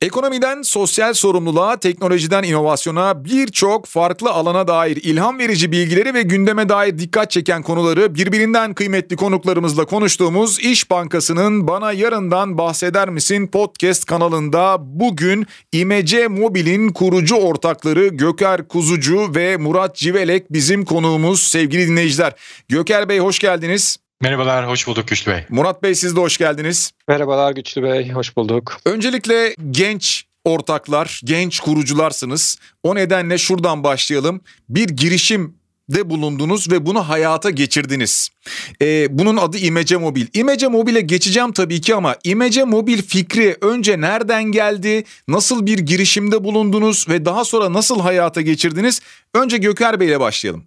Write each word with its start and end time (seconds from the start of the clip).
Ekonomiden 0.00 0.62
sosyal 0.62 1.14
sorumluluğa, 1.14 1.76
teknolojiden 1.76 2.42
inovasyona 2.42 3.24
birçok 3.24 3.86
farklı 3.86 4.30
alana 4.30 4.68
dair 4.68 4.96
ilham 4.96 5.38
verici 5.38 5.72
bilgileri 5.72 6.14
ve 6.14 6.22
gündeme 6.22 6.68
dair 6.68 6.98
dikkat 6.98 7.30
çeken 7.30 7.62
konuları 7.62 8.14
birbirinden 8.14 8.74
kıymetli 8.74 9.16
konuklarımızla 9.16 9.84
konuştuğumuz 9.84 10.60
İş 10.60 10.90
Bankası'nın 10.90 11.68
Bana 11.68 11.92
Yarından 11.92 12.58
Bahseder 12.58 13.08
Misin 13.08 13.46
podcast 13.46 14.04
kanalında 14.04 14.76
bugün 14.80 15.46
İmece 15.72 16.28
Mobil'in 16.28 16.88
kurucu 16.88 17.36
ortakları 17.36 18.06
Göker 18.08 18.68
Kuzucu 18.68 19.34
ve 19.34 19.56
Murat 19.56 19.96
Civelek 19.96 20.52
bizim 20.52 20.84
konuğumuz 20.84 21.42
sevgili 21.42 21.88
dinleyiciler. 21.88 22.32
Göker 22.68 23.08
Bey 23.08 23.18
hoş 23.18 23.38
geldiniz. 23.38 24.09
Merhabalar, 24.22 24.68
hoş 24.68 24.86
bulduk 24.86 25.08
Güçlü 25.08 25.32
Bey. 25.32 25.44
Murat 25.48 25.82
Bey 25.82 25.94
siz 25.94 26.16
de 26.16 26.20
hoş 26.20 26.36
geldiniz. 26.38 26.92
Merhabalar 27.08 27.52
Güçlü 27.52 27.82
Bey, 27.82 28.10
hoş 28.10 28.36
bulduk. 28.36 28.76
Öncelikle 28.84 29.54
genç 29.70 30.24
ortaklar, 30.44 31.20
genç 31.24 31.60
kurucularsınız. 31.60 32.58
O 32.82 32.94
nedenle 32.94 33.38
şuradan 33.38 33.84
başlayalım. 33.84 34.40
Bir 34.68 34.88
girişim 34.88 35.54
de 35.90 36.10
bulundunuz 36.10 36.70
ve 36.70 36.86
bunu 36.86 37.08
hayata 37.08 37.50
geçirdiniz. 37.50 38.28
Ee, 38.82 39.18
bunun 39.18 39.36
adı 39.36 39.58
İmece 39.58 39.96
Mobil. 39.96 40.26
İmece 40.34 40.68
Mobil'e 40.68 41.00
geçeceğim 41.00 41.52
tabii 41.52 41.80
ki 41.80 41.94
ama 41.94 42.16
İmece 42.24 42.64
Mobil 42.64 43.02
fikri 43.02 43.56
önce 43.60 44.00
nereden 44.00 44.44
geldi? 44.44 45.04
Nasıl 45.28 45.66
bir 45.66 45.78
girişimde 45.78 46.44
bulundunuz 46.44 47.08
ve 47.08 47.24
daha 47.24 47.44
sonra 47.44 47.72
nasıl 47.72 48.00
hayata 48.00 48.40
geçirdiniz? 48.40 49.00
Önce 49.34 49.56
Göker 49.56 50.00
Bey 50.00 50.08
ile 50.08 50.20
başlayalım. 50.20 50.64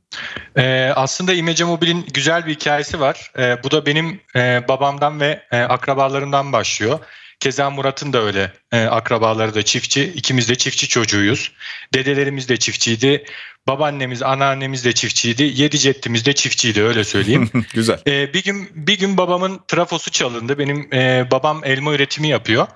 Ee, 0.58 0.92
aslında 0.96 1.34
İmece 1.34 1.64
Mobil'in 1.64 2.06
güzel 2.14 2.46
bir 2.46 2.56
hikayesi 2.56 3.00
var. 3.00 3.32
Ee, 3.38 3.58
bu 3.64 3.72
da 3.72 3.86
benim 3.86 4.20
e, 4.36 4.64
babamdan 4.68 5.20
ve 5.20 5.44
e, 5.52 5.58
akrabalarımdan 5.58 6.54
başlıyor. 6.54 7.00
Keza 7.40 7.70
Murat'ın 7.70 8.14
da 8.14 8.22
öyle 8.22 8.54
e, 8.72 8.84
akrabaları 8.84 9.56
da 9.56 9.64
çiftçi. 9.64 10.04
İkimiz 10.04 10.50
de 10.50 10.56
çiftçi 10.56 10.88
çocuğuyuz. 10.88 11.52
Dedelerimiz 11.94 12.50
de 12.50 12.58
çiftçiydi. 12.58 13.26
Babaannemiz, 13.68 14.22
anneannemiz 14.24 14.86
de 14.86 14.94
çiftçiydi. 14.94 15.44
Yedi 15.56 15.80
ceddimiz 15.80 16.26
de 16.26 16.34
çiftçiydi 16.34 16.84
öyle 16.84 17.04
söyleyeyim. 17.04 17.50
Güzel. 17.74 18.00
E, 18.08 18.34
bir 18.34 18.44
gün 18.44 18.70
bir 18.74 19.00
gün 19.00 19.18
babamın 19.18 19.62
trafosu 19.68 20.12
çalındı. 20.12 20.58
Benim 20.58 20.94
e, 20.94 21.32
babam 21.32 21.62
elma 21.66 21.94
üretimi 21.94 22.28
yapıyor. 22.28 22.68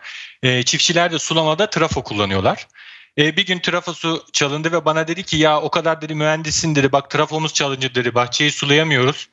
E, 0.43 0.63
çiftçiler 0.63 1.11
de 1.11 1.19
sulamada 1.19 1.69
trafo 1.69 2.03
kullanıyorlar. 2.03 2.67
E, 3.17 3.37
bir 3.37 3.45
gün 3.45 3.59
trafosu 3.59 4.25
çalındı 4.33 4.71
ve 4.71 4.85
bana 4.85 5.07
dedi 5.07 5.23
ki 5.23 5.37
ya 5.37 5.61
o 5.61 5.69
kadar 5.69 6.01
dedi 6.01 6.15
mühendisin 6.15 6.75
dedi 6.75 6.91
bak 6.91 7.09
trafomuz 7.09 7.53
çalınca 7.53 7.95
dedi 7.95 8.15
bahçeyi 8.15 8.51
sulayamıyoruz. 8.51 9.29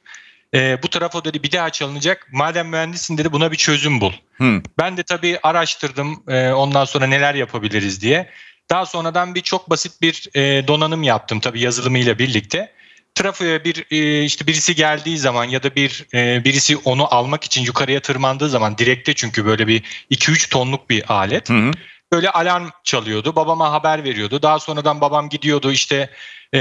E, 0.55 0.83
bu 0.83 0.89
trafo 0.89 1.25
dedi 1.25 1.43
bir 1.43 1.53
daha 1.53 1.71
çalınacak. 1.71 2.29
Madem 2.33 2.69
mühendisin 2.69 3.19
dedi 3.19 3.33
buna 3.33 3.53
bir 3.53 3.57
çözüm 3.57 4.01
bul. 4.01 4.13
Hmm. 4.37 4.63
Ben 4.79 4.97
de 4.97 5.03
tabii 5.03 5.39
araştırdım 5.43 6.23
e, 6.29 6.53
ondan 6.53 6.85
sonra 6.85 7.07
neler 7.07 7.35
yapabiliriz 7.35 8.01
diye. 8.01 8.31
Daha 8.71 8.87
sonradan 8.87 9.35
bir 9.35 9.41
çok 9.41 9.71
basit 9.71 10.03
bir 10.03 10.29
e, 10.35 10.69
donanım 10.69 11.03
yaptım 11.03 11.41
tabii 11.41 11.61
yazılımıyla 11.61 12.19
birlikte. 12.19 12.73
Trafoya 13.15 13.65
bir 13.65 13.87
e, 13.91 14.25
işte 14.25 14.47
birisi 14.47 14.75
geldiği 14.75 15.19
zaman 15.19 15.45
ya 15.45 15.63
da 15.63 15.75
bir 15.75 16.07
e, 16.15 16.45
birisi 16.45 16.77
onu 16.77 17.15
almak 17.15 17.45
için 17.45 17.63
yukarıya 17.63 18.01
tırmandığı 18.01 18.49
zaman 18.49 18.79
direkte 18.79 19.15
çünkü 19.15 19.45
böyle 19.45 19.67
bir 19.67 19.83
2-3 20.11 20.51
tonluk 20.51 20.91
bir 20.91 21.13
alet. 21.13 21.51
Hı 21.51 21.55
hı 21.55 21.73
böyle 22.15 22.31
alarm 22.31 22.69
çalıyordu. 22.85 23.37
Babama 23.37 23.73
haber 23.73 24.05
veriyordu. 24.05 24.43
Daha 24.43 24.59
sonradan 24.59 25.01
babam 25.01 25.29
gidiyordu 25.29 25.73
işte 25.73 26.11
e, 26.55 26.59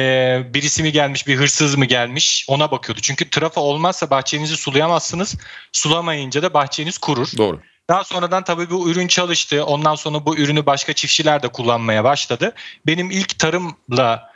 birisi 0.53 0.83
mi 0.83 0.91
gelmiş 0.91 1.27
bir 1.27 1.35
hırsız 1.35 1.75
mı 1.75 1.85
gelmiş 1.85 2.45
ona 2.47 2.71
bakıyordu. 2.71 3.01
Çünkü 3.01 3.29
trafo 3.29 3.61
olmazsa 3.61 4.09
bahçenizi 4.09 4.57
sulayamazsınız. 4.57 5.35
Sulamayınca 5.71 6.41
da 6.41 6.53
bahçeniz 6.53 6.97
kurur. 6.97 7.27
Doğru. 7.37 7.59
Daha 7.89 8.03
sonradan 8.03 8.43
tabii 8.43 8.69
bu 8.69 8.89
ürün 8.89 9.07
çalıştı. 9.07 9.65
Ondan 9.65 9.95
sonra 9.95 10.25
bu 10.25 10.37
ürünü 10.37 10.65
başka 10.65 10.93
çiftçiler 10.93 11.43
de 11.43 11.47
kullanmaya 11.47 12.03
başladı. 12.03 12.53
Benim 12.87 13.11
ilk 13.11 13.39
tarımla 13.39 14.32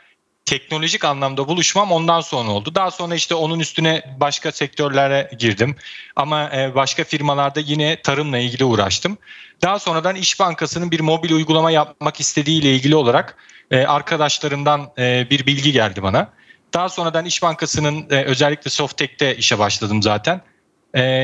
teknolojik 0.48 1.04
anlamda 1.04 1.48
buluşmam 1.48 1.92
ondan 1.92 2.20
sonra 2.20 2.50
oldu. 2.50 2.74
Daha 2.74 2.90
sonra 2.90 3.14
işte 3.14 3.34
onun 3.34 3.60
üstüne 3.60 4.02
başka 4.20 4.52
sektörlere 4.52 5.30
girdim. 5.38 5.76
Ama 6.16 6.50
e, 6.56 6.74
başka 6.74 7.04
firmalarda 7.04 7.60
yine 7.60 8.02
tarımla 8.02 8.38
ilgili 8.38 8.64
uğraştım. 8.64 9.18
Daha 9.62 9.78
sonradan 9.78 10.16
İş 10.16 10.40
Bankası'nın 10.40 10.90
bir 10.90 11.00
mobil 11.00 11.30
uygulama 11.30 11.70
yapmak 11.70 12.20
istediği 12.20 12.60
ile 12.60 12.74
ilgili 12.74 12.96
olarak 12.96 13.36
e, 13.70 13.86
arkadaşlarımdan 13.86 14.90
e, 14.98 15.26
bir 15.30 15.46
bilgi 15.46 15.72
geldi 15.72 16.02
bana. 16.02 16.32
Daha 16.74 16.88
sonradan 16.88 17.24
İş 17.24 17.42
Bankası'nın 17.42 18.06
özellikle 18.10 18.70
Softek'te 18.70 19.36
işe 19.36 19.58
başladım 19.58 20.02
zaten. 20.02 20.40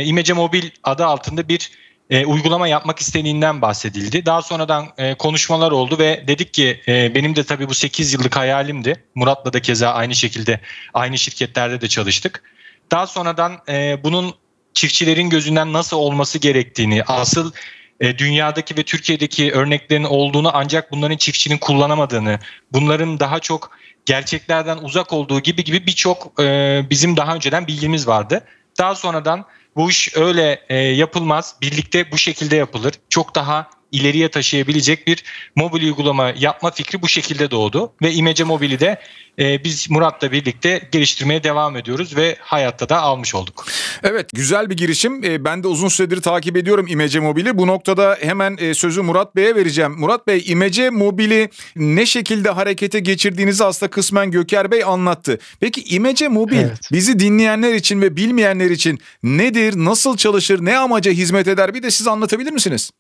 İmece 0.04 0.32
Mobil 0.32 0.70
adı 0.84 1.06
altında 1.06 1.49
bir 1.49 1.70
e, 2.10 2.26
uygulama 2.26 2.69
yapmak 2.69 2.98
istediğinden 2.98 3.62
bahsedildi. 3.62 4.26
Daha 4.26 4.42
sonradan 4.42 4.87
e, 4.98 5.15
konuşmalar 5.15 5.72
oldu 5.72 5.98
ve 5.98 6.25
dedik 6.28 6.54
ki 6.54 6.81
e, 6.88 7.15
benim 7.15 7.37
de 7.37 7.44
tabii 7.44 7.69
bu 7.69 7.75
8 7.75 8.12
yıllık 8.12 8.37
hayalimdi. 8.37 9.04
Murat'la 9.15 9.53
da 9.53 9.60
keza 9.60 9.91
aynı 9.91 10.14
şekilde 10.14 10.60
aynı 10.94 11.19
şirketlerde 11.19 11.81
de 11.81 11.88
çalıştık. 11.88 12.43
Daha 12.91 13.06
sonradan 13.06 13.59
e, 13.69 14.04
bunun 14.04 14.34
çiftçilerin 14.75 15.31
gözünden 15.31 15.72
nasıl 15.72 15.97
olması 15.97 16.38
gerektiğini, 16.38 17.04
asıl 17.04 17.53
e, 18.00 18.19
dünyadaki 18.19 18.76
ve 18.76 18.82
Türkiye'deki 18.82 19.53
örneklerin 19.53 20.04
olduğunu 20.04 20.50
ancak 20.54 20.93
bunların 20.93 21.16
çiftçinin 21.16 21.59
kullanamadığını, 21.59 22.38
bunların 22.72 23.20
daha 23.20 23.41
çok 23.41 23.70
gerçeklerden 24.06 24.78
uzak 24.78 25.12
olduğu 25.12 25.41
gibi 25.41 25.64
gibi 25.64 25.87
birçok 25.87 26.41
e, 26.41 26.82
bizim 26.91 27.16
daha 27.16 27.34
önceden 27.34 27.66
bilgimiz 27.66 28.06
vardı. 28.06 28.47
Daha 28.78 28.94
sonradan 28.94 29.44
bu 29.77 29.91
iş 29.91 30.17
öyle 30.17 30.61
e, 30.69 30.77
yapılmaz. 30.77 31.57
Birlikte 31.61 32.12
bu 32.12 32.19
şekilde 32.19 32.57
yapılır. 32.57 32.95
Çok 33.09 33.35
daha 33.35 33.71
ileriye 33.94 34.28
taşıyabilecek 34.28 35.06
bir 35.06 35.25
mobil 35.56 35.82
uygulama 35.82 36.32
yapma 36.38 36.71
fikri 36.71 37.03
bu 37.03 37.09
şekilde 37.09 37.50
doğdu. 37.50 37.93
Ve 38.03 38.12
İmece 38.12 38.44
Mobil'i 38.44 38.81
de 38.81 39.00
e, 39.38 39.65
biz 39.65 39.91
Murat'la 39.91 40.32
birlikte 40.32 40.88
geliştirmeye 40.93 41.44
devam 41.44 41.77
ediyoruz 41.77 42.16
ve 42.16 42.37
hayatta 42.41 42.88
da 42.88 43.00
almış 43.00 43.34
olduk. 43.34 43.66
Evet 44.03 44.31
güzel 44.34 44.71
bir 44.71 44.77
girişim. 44.77 45.25
E, 45.25 45.44
ben 45.44 45.62
de 45.62 45.69
uzun 45.69 45.88
süredir 45.88 46.22
takip 46.22 46.56
ediyorum 46.56 46.87
İmece 46.88 47.21
Mobil'i. 47.21 47.59
Bu 47.59 47.66
noktada 47.66 48.19
hemen 48.21 48.56
e, 48.60 48.75
sözü 48.75 49.03
Murat 49.03 49.37
Bey'e 49.37 49.55
vereceğim. 49.55 49.93
Murat 49.99 50.26
Bey 50.26 50.44
İmece 50.47 50.91
Mobil'i 50.91 51.49
ne 51.76 52.06
şekilde 52.06 52.50
harekete 52.50 53.00
geçirdiğinizi 53.00 53.65
aslında 53.65 53.91
kısmen 53.91 54.31
Göker 54.31 54.71
Bey 54.71 54.84
anlattı. 54.84 55.38
Peki 55.61 55.82
İmece 55.82 56.28
Mobil 56.28 56.56
evet. 56.56 56.88
bizi 56.93 57.19
dinleyenler 57.19 57.75
için 57.75 58.03
ve 58.03 58.16
bilmeyenler 58.16 58.71
için 58.71 58.99
nedir, 59.22 59.75
nasıl 59.76 60.16
çalışır, 60.16 60.65
ne 60.65 60.78
amaca 60.78 61.12
hizmet 61.12 61.49
eder 61.49 61.75
bir 61.75 61.82
de 61.82 61.91
siz 61.91 62.06
anlatabilir 62.06 62.53
misiniz? 62.53 62.91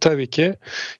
Tabii 0.00 0.30
ki. 0.30 0.54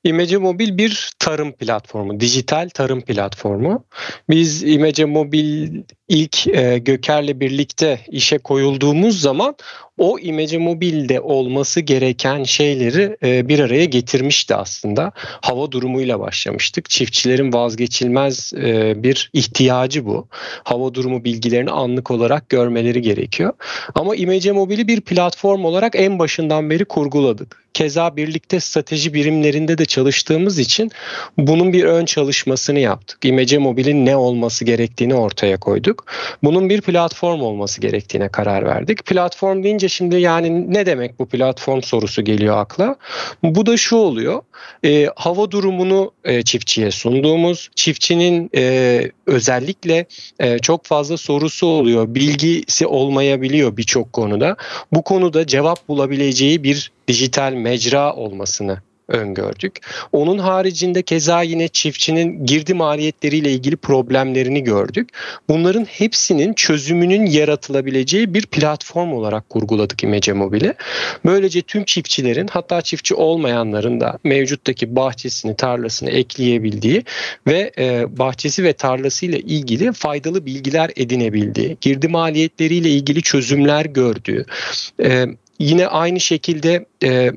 İmece 0.04 0.36
Mobil 0.36 0.78
bir 0.78 1.10
tarım 1.18 1.52
platformu, 1.52 2.20
dijital 2.20 2.68
tarım 2.74 3.00
platformu. 3.00 3.84
Biz 4.30 4.62
İmece 4.62 5.04
Mobil 5.04 5.82
ilk 6.08 6.46
e, 6.46 6.78
Göker'le 6.78 7.40
birlikte 7.40 8.00
işe 8.08 8.38
koyulduğumuz 8.38 9.20
zaman 9.20 9.56
o 10.02 10.18
İmece 10.18 10.58
Mobil'de 10.58 11.20
olması 11.20 11.80
gereken 11.80 12.44
şeyleri 12.44 13.16
e, 13.22 13.48
bir 13.48 13.58
araya 13.58 13.84
getirmişti 13.84 14.54
aslında. 14.54 15.12
Hava 15.16 15.70
durumuyla 15.70 16.20
başlamıştık. 16.20 16.90
Çiftçilerin 16.90 17.52
vazgeçilmez 17.52 18.52
e, 18.56 19.02
bir 19.02 19.30
ihtiyacı 19.32 20.06
bu. 20.06 20.28
Hava 20.64 20.94
durumu 20.94 21.24
bilgilerini 21.24 21.70
anlık 21.70 22.10
olarak 22.10 22.48
görmeleri 22.48 23.02
gerekiyor. 23.02 23.52
Ama 23.94 24.16
İmece 24.16 24.52
Mobil'i 24.52 24.88
bir 24.88 25.00
platform 25.00 25.64
olarak 25.64 25.96
en 25.96 26.18
başından 26.18 26.70
beri 26.70 26.84
kurguladık. 26.84 27.62
Keza 27.74 28.16
birlikte 28.16 28.60
strateji 28.60 29.14
birimlerinde 29.14 29.78
de 29.78 29.84
çalıştığımız 29.84 30.58
için 30.58 30.90
bunun 31.38 31.72
bir 31.72 31.84
ön 31.84 32.04
çalışmasını 32.04 32.78
yaptık. 32.78 33.18
İmece 33.24 33.58
Mobil'in 33.58 34.06
ne 34.06 34.16
olması 34.16 34.64
gerektiğini 34.64 35.14
ortaya 35.14 35.56
koyduk. 35.56 36.06
Bunun 36.42 36.68
bir 36.68 36.80
platform 36.80 37.40
olması 37.40 37.80
gerektiğine 37.80 38.28
karar 38.28 38.66
verdik. 38.66 39.06
Platform 39.06 39.62
deyince 39.62 39.88
şimdi 39.92 40.16
yani 40.16 40.74
ne 40.74 40.86
demek 40.86 41.18
bu 41.18 41.26
platform 41.26 41.82
sorusu 41.82 42.24
geliyor 42.24 42.58
akla. 42.58 42.96
Bu 43.42 43.66
da 43.66 43.76
şu 43.76 43.96
oluyor. 43.96 44.42
E, 44.84 45.08
hava 45.16 45.50
durumunu 45.50 46.12
e, 46.24 46.42
çiftçiye 46.42 46.90
sunduğumuz, 46.90 47.70
çiftçinin 47.74 48.50
e, 48.56 49.10
özellikle 49.26 50.06
e, 50.38 50.58
çok 50.58 50.84
fazla 50.84 51.16
sorusu 51.16 51.66
oluyor. 51.66 52.14
Bilgisi 52.14 52.86
olmayabiliyor 52.86 53.76
birçok 53.76 54.12
konuda. 54.12 54.56
Bu 54.92 55.02
konuda 55.02 55.46
cevap 55.46 55.88
bulabileceği 55.88 56.62
bir 56.62 56.92
dijital 57.08 57.52
mecra 57.52 58.14
olmasını 58.14 58.78
öngördük. 59.08 59.78
Onun 60.12 60.38
haricinde 60.38 61.02
keza 61.02 61.42
yine 61.42 61.68
çiftçinin 61.68 62.46
girdi 62.46 62.74
maliyetleriyle 62.74 63.52
ilgili 63.52 63.76
problemlerini 63.76 64.64
gördük. 64.64 65.08
Bunların 65.48 65.84
hepsinin 65.84 66.54
çözümünün 66.54 67.26
yaratılabileceği 67.26 68.34
bir 68.34 68.46
platform 68.46 69.12
olarak 69.12 69.48
kurguladık 69.48 70.02
İmece 70.02 70.32
Mobil'i. 70.32 70.74
Böylece 71.24 71.62
tüm 71.62 71.84
çiftçilerin 71.84 72.46
hatta 72.46 72.82
çiftçi 72.82 73.14
olmayanların 73.14 74.00
da 74.00 74.18
mevcuttaki 74.24 74.96
bahçesini, 74.96 75.56
tarlasını 75.56 76.10
ekleyebildiği 76.10 77.04
ve 77.46 77.72
e, 77.78 78.18
bahçesi 78.18 78.64
ve 78.64 78.72
tarlasıyla 78.72 79.38
ilgili 79.38 79.92
faydalı 79.92 80.46
bilgiler 80.46 80.90
edinebildiği, 80.96 81.76
girdi 81.80 82.08
maliyetleriyle 82.08 82.90
ilgili 82.90 83.22
çözümler 83.22 83.84
gördüğü, 83.84 84.44
e, 85.02 85.26
yine 85.58 85.86
aynı 85.86 86.20
şekilde 86.20 86.86
e, 87.04 87.30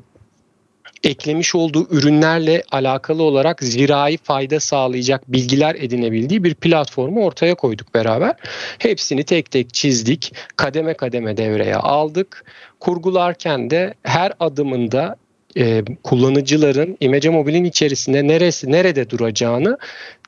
eklemiş 1.06 1.54
olduğu 1.54 1.88
ürünlerle 1.90 2.62
alakalı 2.70 3.22
olarak 3.22 3.62
zirai 3.62 4.16
fayda 4.16 4.60
sağlayacak 4.60 5.32
bilgiler 5.32 5.74
edinebildiği 5.74 6.44
bir 6.44 6.54
platformu 6.54 7.24
ortaya 7.24 7.54
koyduk 7.54 7.94
beraber. 7.94 8.34
Hepsini 8.78 9.24
tek 9.24 9.50
tek 9.50 9.74
çizdik, 9.74 10.32
kademe 10.56 10.94
kademe 10.94 11.36
devreye 11.36 11.76
aldık. 11.76 12.44
Kurgularken 12.80 13.70
de 13.70 13.94
her 14.02 14.32
adımında 14.40 15.16
e, 15.58 15.82
kullanıcıların 16.02 16.96
İmece 17.00 17.30
Mobil'in 17.30 17.64
içerisinde 17.64 18.28
neresi 18.28 18.72
nerede 18.72 19.10
duracağını 19.10 19.78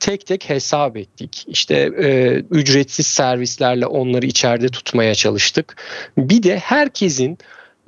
tek 0.01 0.25
tek 0.25 0.49
hesap 0.49 0.97
ettik. 0.97 1.45
İşte 1.47 1.75
e, 2.03 2.33
ücretsiz 2.51 3.07
servislerle 3.07 3.85
onları 3.85 4.25
içeride 4.25 4.67
tutmaya 4.67 5.15
çalıştık. 5.15 5.75
Bir 6.17 6.43
de 6.43 6.57
herkesin 6.57 7.37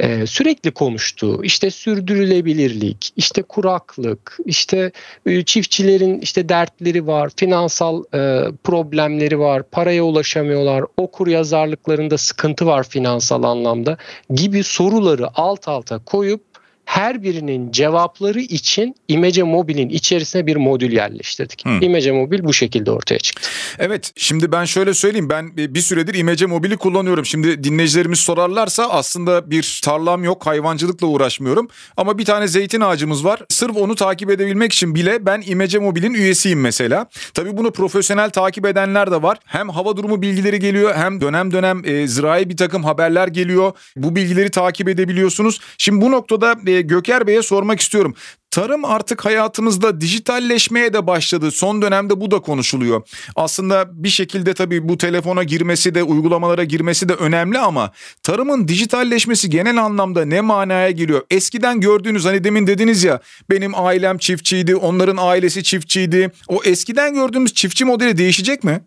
e, 0.02 0.28
sürekli 0.28 0.72
konuştuğu 0.72 1.44
işte 1.44 1.72
sürdürülebilirlik, 1.72 3.14
işte 3.16 3.42
kuraklık, 3.42 4.38
işte 4.46 4.92
e, 5.26 5.44
çiftçilerin 5.44 6.20
işte 6.20 6.50
dertleri 6.50 7.08
var, 7.08 7.32
finansal 7.36 8.04
e, 8.14 8.52
problemleri 8.64 9.40
var, 9.40 9.64
paraya 9.64 10.04
ulaşamıyorlar, 10.04 10.86
okur 10.98 11.28
yazarlıklarında 11.28 12.18
sıkıntı 12.18 12.66
var 12.66 12.84
finansal 12.84 13.44
anlamda 13.44 13.98
gibi 14.34 14.64
soruları 14.64 15.28
alt 15.36 15.68
alta 15.68 16.00
koyup 16.00 16.51
her 16.92 17.24
birinin 17.24 17.72
cevapları 17.72 18.40
için 18.40 18.96
İmece 19.08 19.44
Mobil'in 19.44 19.90
içerisine 19.90 20.48
bir 20.48 20.56
modül 20.56 20.92
yerleştirdik. 20.92 21.66
Hmm. 21.66 21.82
İmece 21.82 22.12
Mobil 22.12 22.44
bu 22.44 22.54
şekilde 22.54 22.92
ortaya 22.92 23.20
çıktı. 23.20 23.50
Evet 23.80 24.12
şimdi 24.16 24.52
ben 24.52 24.66
şöyle 24.66 24.94
söyleyeyim 24.94 25.30
ben 25.30 25.58
bir 25.58 25.82
süredir 25.82 26.14
İmece 26.14 26.46
Mobil'i 26.46 26.78
kullanıyorum. 26.78 27.26
Şimdi 27.26 27.64
dinleyicilerimiz 27.64 28.20
sorarlarsa 28.20 28.90
aslında 28.90 29.52
bir 29.52 29.82
tarlam 29.84 30.24
yok 30.24 30.46
hayvancılıkla 30.46 31.08
uğraşmıyorum. 31.08 31.68
Ama 31.98 32.18
bir 32.18 32.26
tane 32.26 32.48
zeytin 32.48 32.82
ağacımız 32.82 33.26
var. 33.26 33.42
Sırf 33.50 33.78
onu 33.78 33.96
takip 33.96 34.30
edebilmek 34.30 34.74
için 34.74 34.96
bile 34.96 35.26
ben 35.26 35.44
İmece 35.46 35.80
Mobil'in 35.80 36.14
üyesiyim 36.14 36.62
mesela. 36.62 37.06
Tabii 37.34 37.58
bunu 37.58 37.72
profesyonel 37.72 38.30
takip 38.30 38.66
edenler 38.66 39.12
de 39.12 39.22
var. 39.22 39.38
Hem 39.46 39.70
hava 39.70 39.98
durumu 39.98 40.22
bilgileri 40.22 40.60
geliyor 40.60 40.96
hem 40.96 41.22
dönem 41.22 41.52
dönem 41.52 41.82
e, 41.86 42.08
zirai 42.08 42.50
bir 42.50 42.58
takım 42.58 42.84
haberler 42.84 43.28
geliyor. 43.28 43.72
Bu 43.96 44.16
bilgileri 44.16 44.50
takip 44.50 44.90
edebiliyorsunuz. 44.90 45.60
Şimdi 45.78 46.06
bu 46.06 46.12
noktada 46.12 46.56
e, 46.68 46.81
Göker 46.82 47.28
Bey'e 47.28 47.42
sormak 47.42 47.80
istiyorum. 47.80 48.16
Tarım 48.52 48.86
artık 48.86 49.26
hayatımızda 49.26 50.02
dijitalleşmeye 50.02 50.94
de 50.94 51.08
başladı. 51.08 51.52
Son 51.52 51.82
dönemde 51.82 52.22
bu 52.22 52.32
da 52.32 52.40
konuşuluyor. 52.40 53.02
Aslında 53.36 54.04
bir 54.04 54.10
şekilde 54.10 54.54
tabii 54.54 54.90
bu 54.90 54.98
telefona 54.98 55.44
girmesi 55.44 55.96
de 55.96 56.04
uygulamalara 56.04 56.64
girmesi 56.64 57.10
de 57.10 57.14
önemli 57.14 57.60
ama 57.60 57.92
tarımın 58.24 58.68
dijitalleşmesi 58.68 59.50
genel 59.50 59.84
anlamda 59.84 60.26
ne 60.26 60.42
manaya 60.42 60.92
geliyor? 60.92 61.22
Eskiden 61.30 61.82
gördüğünüz 61.82 62.26
hani 62.26 62.44
demin 62.44 62.68
dediniz 62.68 63.04
ya 63.04 63.22
benim 63.50 63.72
ailem 63.76 64.18
çiftçiydi, 64.18 64.76
onların 64.76 65.18
ailesi 65.18 65.64
çiftçiydi. 65.64 66.32
O 66.48 66.62
eskiden 66.64 67.14
gördüğümüz 67.14 67.54
çiftçi 67.54 67.86
modeli 67.86 68.18
değişecek 68.18 68.64
mi? 68.64 68.82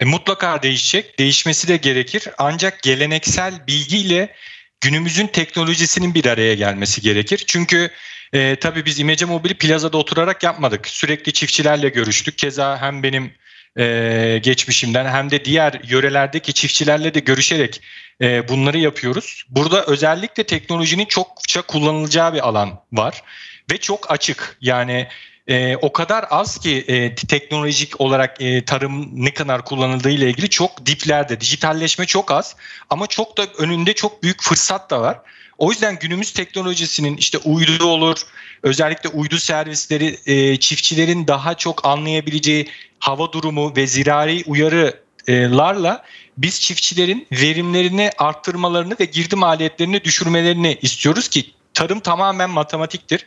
E, 0.00 0.04
mutlaka 0.04 0.62
değişecek. 0.62 1.18
Değişmesi 1.18 1.68
de 1.68 1.76
gerekir. 1.76 2.28
Ancak 2.38 2.82
geleneksel 2.82 3.66
bilgiyle 3.66 4.34
günümüzün 4.80 5.26
teknolojisinin 5.26 6.14
bir 6.14 6.24
araya 6.24 6.54
gelmesi 6.54 7.00
gerekir. 7.00 7.44
Çünkü 7.46 7.90
e, 8.32 8.56
tabii 8.56 8.84
biz 8.84 8.98
İmece 8.98 9.24
Mobil'i 9.24 9.54
plazada 9.54 9.98
oturarak 9.98 10.42
yapmadık. 10.42 10.88
Sürekli 10.88 11.32
çiftçilerle 11.32 11.88
görüştük. 11.88 12.38
Keza 12.38 12.80
hem 12.80 13.02
benim 13.02 13.32
e, 13.78 14.40
geçmişimden 14.42 15.04
hem 15.04 15.30
de 15.30 15.44
diğer 15.44 15.80
yörelerdeki 15.88 16.52
çiftçilerle 16.52 17.14
de 17.14 17.20
görüşerek 17.20 17.80
e, 18.20 18.48
bunları 18.48 18.78
yapıyoruz. 18.78 19.44
Burada 19.48 19.86
özellikle 19.86 20.44
teknolojinin 20.44 21.04
çokça 21.04 21.62
kullanılacağı 21.62 22.34
bir 22.34 22.48
alan 22.48 22.80
var 22.92 23.22
ve 23.72 23.78
çok 23.78 24.10
açık. 24.10 24.56
Yani 24.60 25.08
e, 25.50 25.76
o 25.76 25.92
kadar 25.92 26.24
az 26.30 26.58
ki 26.58 26.84
e, 26.88 27.14
teknolojik 27.14 28.00
olarak 28.00 28.42
e, 28.42 28.64
tarım 28.64 29.24
ne 29.24 29.34
kadar 29.34 29.64
kullanıldığı 29.64 30.10
ile 30.10 30.30
ilgili 30.30 30.48
çok 30.48 30.86
diplerde. 30.86 31.40
Dijitalleşme 31.40 32.06
çok 32.06 32.30
az 32.30 32.56
ama 32.90 33.06
çok 33.06 33.38
da 33.38 33.46
önünde 33.58 33.92
çok 33.92 34.22
büyük 34.22 34.42
fırsat 34.42 34.90
da 34.90 35.00
var. 35.00 35.18
O 35.58 35.70
yüzden 35.70 35.98
günümüz 35.98 36.32
teknolojisinin 36.32 37.16
işte 37.16 37.38
uydu 37.38 37.84
olur, 37.84 38.18
özellikle 38.62 39.08
uydu 39.08 39.38
servisleri 39.38 40.18
e, 40.26 40.56
çiftçilerin 40.56 41.26
daha 41.26 41.54
çok 41.54 41.86
anlayabileceği 41.86 42.68
hava 42.98 43.32
durumu 43.32 43.76
ve 43.76 43.86
zirai 43.86 44.44
uyarılarla 44.46 46.04
biz 46.38 46.60
çiftçilerin 46.60 47.26
verimlerini 47.32 48.10
arttırmalarını 48.18 48.96
ve 49.00 49.04
girdi 49.04 49.36
maliyetlerini 49.36 50.04
düşürmelerini 50.04 50.78
istiyoruz 50.82 51.28
ki 51.28 51.44
tarım 51.74 52.00
tamamen 52.00 52.50
matematiktir. 52.50 53.26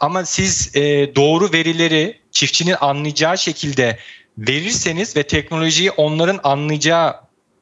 Ama 0.00 0.24
siz 0.24 0.76
e, 0.76 1.14
doğru 1.16 1.52
verileri 1.52 2.20
çiftçinin 2.30 2.76
anlayacağı 2.80 3.38
şekilde 3.38 3.98
verirseniz 4.38 5.16
ve 5.16 5.22
teknolojiyi 5.22 5.90
onların 5.90 6.40
anlayacağı 6.42 7.14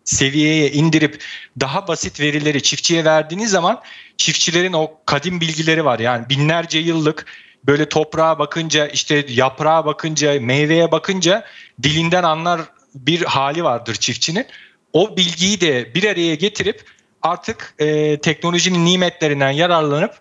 seviyeye 0.04 0.72
indirip 0.72 1.22
daha 1.60 1.88
basit 1.88 2.20
verileri 2.20 2.62
çiftçiye 2.62 3.04
verdiğiniz 3.04 3.50
zaman 3.50 3.82
çiftçilerin 4.16 4.72
o 4.72 4.90
kadim 5.06 5.40
bilgileri 5.40 5.84
var. 5.84 5.98
Yani 5.98 6.28
binlerce 6.28 6.78
yıllık 6.78 7.26
böyle 7.66 7.88
toprağa 7.88 8.38
bakınca 8.38 8.86
işte 8.86 9.26
yaprağa 9.28 9.86
bakınca 9.86 10.40
meyveye 10.40 10.92
bakınca 10.92 11.44
dilinden 11.82 12.22
anlar 12.22 12.60
bir 12.94 13.22
hali 13.22 13.64
vardır 13.64 13.94
çiftçinin. 13.94 14.46
O 14.92 15.16
bilgiyi 15.16 15.60
de 15.60 15.94
bir 15.94 16.04
araya 16.04 16.34
getirip 16.34 16.84
artık 17.22 17.74
e, 17.78 18.18
teknolojinin 18.20 18.84
nimetlerinden 18.84 19.50
yararlanıp 19.50 20.20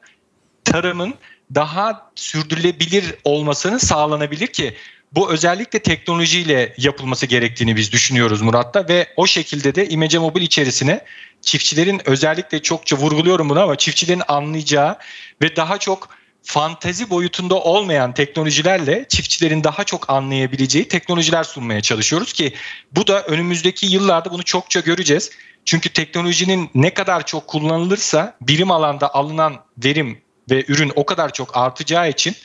tarımın 0.63 1.13
daha 1.55 2.11
sürdürülebilir 2.15 3.15
olmasını 3.23 3.79
sağlanabilir 3.79 4.47
ki 4.47 4.75
bu 5.11 5.31
özellikle 5.31 5.79
teknolojiyle 5.79 6.73
yapılması 6.77 7.25
gerektiğini 7.25 7.75
biz 7.75 7.91
düşünüyoruz 7.91 8.41
Murat'ta 8.41 8.87
ve 8.87 9.07
o 9.15 9.27
şekilde 9.27 9.75
de 9.75 9.89
İmece 9.89 10.19
Mobil 10.19 10.41
içerisine 10.41 11.05
çiftçilerin 11.41 12.01
özellikle 12.05 12.61
çokça 12.61 12.95
vurguluyorum 12.95 13.49
bunu 13.49 13.61
ama 13.61 13.75
çiftçilerin 13.75 14.23
anlayacağı 14.27 14.97
ve 15.41 15.55
daha 15.55 15.77
çok 15.77 16.09
fantezi 16.43 17.09
boyutunda 17.09 17.55
olmayan 17.55 18.13
teknolojilerle 18.13 19.05
çiftçilerin 19.09 19.63
daha 19.63 19.83
çok 19.83 20.09
anlayabileceği 20.09 20.87
teknolojiler 20.87 21.43
sunmaya 21.43 21.81
çalışıyoruz 21.81 22.33
ki 22.33 22.53
bu 22.91 23.07
da 23.07 23.23
önümüzdeki 23.23 23.85
yıllarda 23.85 24.31
bunu 24.31 24.43
çokça 24.43 24.79
göreceğiz. 24.79 25.31
Çünkü 25.65 25.89
teknolojinin 25.89 26.69
ne 26.75 26.93
kadar 26.93 27.25
çok 27.25 27.47
kullanılırsa 27.47 28.35
birim 28.41 28.71
alanda 28.71 29.13
alınan 29.13 29.55
verim 29.83 30.21
ve 30.51 30.65
ürün 30.67 30.91
o 30.95 31.05
kadar 31.05 31.33
çok 31.33 31.57
artacağı 31.57 32.09
için 32.09 32.35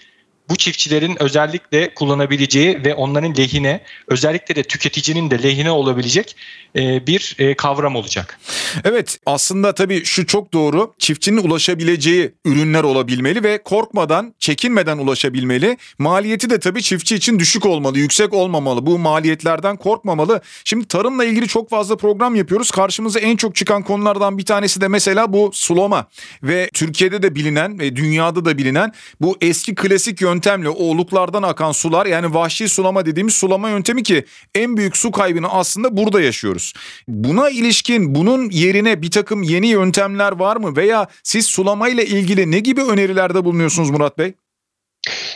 bu 0.48 0.56
çiftçilerin 0.56 1.22
özellikle 1.22 1.94
kullanabileceği 1.94 2.84
ve 2.84 2.94
onların 2.94 3.36
lehine 3.36 3.80
özellikle 4.08 4.56
de 4.56 4.62
tüketicinin 4.62 5.30
de 5.30 5.42
lehine 5.42 5.70
olabilecek 5.70 6.36
e, 6.76 7.06
bir 7.06 7.36
e, 7.38 7.54
kavram 7.54 7.96
olacak. 7.96 8.38
Evet 8.84 9.18
aslında 9.26 9.74
tabii 9.74 10.04
şu 10.04 10.26
çok 10.26 10.52
doğru. 10.52 10.94
Çiftçinin 10.98 11.36
ulaşabileceği 11.36 12.32
ürünler 12.44 12.82
olabilmeli 12.82 13.42
ve 13.42 13.62
korkmadan, 13.62 14.34
çekinmeden 14.38 14.98
ulaşabilmeli. 14.98 15.76
Maliyeti 15.98 16.50
de 16.50 16.60
tabii 16.60 16.82
çiftçi 16.82 17.14
için 17.14 17.38
düşük 17.38 17.66
olmalı, 17.66 17.98
yüksek 17.98 18.34
olmamalı. 18.34 18.86
Bu 18.86 18.98
maliyetlerden 18.98 19.76
korkmamalı. 19.76 20.40
Şimdi 20.64 20.88
tarımla 20.88 21.24
ilgili 21.24 21.48
çok 21.48 21.70
fazla 21.70 21.96
program 21.96 22.34
yapıyoruz. 22.34 22.70
Karşımıza 22.70 23.20
en 23.20 23.36
çok 23.36 23.54
çıkan 23.54 23.82
konulardan 23.82 24.38
bir 24.38 24.44
tanesi 24.44 24.80
de 24.80 24.88
mesela 24.88 25.32
bu 25.32 25.50
sulama. 25.52 26.06
Ve 26.42 26.70
Türkiye'de 26.74 27.22
de 27.22 27.34
bilinen 27.34 27.78
ve 27.78 27.96
dünyada 27.96 28.44
da 28.44 28.58
bilinen 28.58 28.92
bu 29.20 29.36
eski 29.40 29.74
klasik 29.74 30.22
yöntemle 30.36 30.68
oğluklardan 30.68 31.42
akan 31.42 31.72
sular 31.72 32.06
yani 32.06 32.34
vahşi 32.34 32.68
sulama 32.68 33.06
dediğimiz 33.06 33.34
sulama 33.34 33.70
yöntemi 33.70 34.02
ki 34.02 34.24
en 34.54 34.76
büyük 34.76 34.96
su 34.96 35.10
kaybını 35.10 35.48
aslında 35.48 35.96
burada 35.96 36.20
yaşıyoruz. 36.20 36.72
Buna 37.08 37.50
ilişkin 37.50 38.14
bunun 38.14 38.50
yerine 38.50 39.02
bir 39.02 39.10
takım 39.10 39.42
yeni 39.42 39.68
yöntemler 39.68 40.32
var 40.32 40.56
mı 40.56 40.76
veya 40.76 41.06
siz 41.22 41.46
sulamayla 41.46 42.02
ilgili 42.02 42.50
ne 42.50 42.58
gibi 42.58 42.82
önerilerde 42.82 43.44
bulunuyorsunuz 43.44 43.90
Murat 43.90 44.18
Bey? 44.18 44.34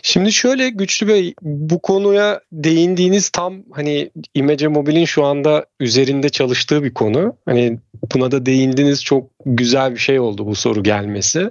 Şimdi 0.03 0.33
şöyle 0.33 0.71
Güçlü 0.71 1.09
Bey 1.09 1.35
bu 1.43 1.79
konuya 1.79 2.41
değindiğiniz 2.53 3.29
tam 3.29 3.55
hani 3.73 4.11
İmece 4.35 4.69
Mobil'in 4.69 5.05
şu 5.05 5.25
anda 5.25 5.67
üzerinde 5.81 6.29
çalıştığı 6.29 6.85
bir 6.85 6.95
konu. 6.95 7.37
Hani 7.45 7.79
buna 8.15 8.31
da 8.31 8.47
değindiniz 8.47 9.05
çok 9.05 9.31
güzel 9.47 9.93
bir 9.95 9.99
şey 9.99 10.21
oldu 10.21 10.47
bu 10.47 10.55
soru 10.55 10.83
gelmesi. 10.83 11.51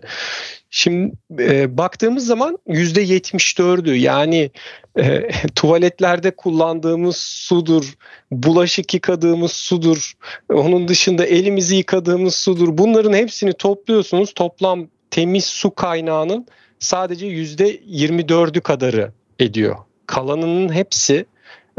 Şimdi 0.72 1.12
e, 1.40 1.78
baktığımız 1.78 2.26
zaman 2.26 2.58
%74'ü 2.68 3.96
yani 3.96 4.52
e, 5.00 5.28
tuvaletlerde 5.56 6.32
kullandığımız 6.32 7.18
sudur, 7.18 7.94
bulaşık 8.32 8.94
yıkadığımız 8.94 9.52
sudur, 9.52 10.14
onun 10.54 10.88
dışında 10.88 11.26
elimizi 11.26 11.76
yıkadığımız 11.76 12.36
sudur. 12.36 12.78
Bunların 12.78 13.14
hepsini 13.14 13.54
topluyorsunuz. 13.54 14.34
Toplam 14.34 14.88
temiz 15.12 15.46
su 15.46 15.76
kaynağının 15.76 16.48
sadece 16.80 17.28
%24'ü 17.28 18.62
kadarı 18.62 19.12
ediyor. 19.40 19.76
Kalanının 20.06 20.74
hepsi 20.74 21.26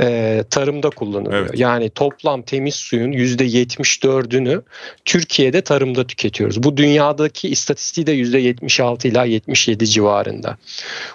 e, 0.00 0.44
tarımda 0.50 0.90
kullanılıyor. 0.90 1.46
Evet. 1.46 1.58
Yani 1.58 1.90
toplam 1.90 2.42
temiz 2.42 2.74
suyun 2.74 3.12
%74'ünü 3.12 4.62
Türkiye'de 5.04 5.60
tarımda 5.60 6.06
tüketiyoruz. 6.06 6.62
Bu 6.62 6.76
dünyadaki 6.76 7.48
istatistiği 7.48 8.06
de 8.06 8.14
%76 8.14 9.08
ila 9.08 9.24
77 9.24 9.86
civarında. 9.86 10.56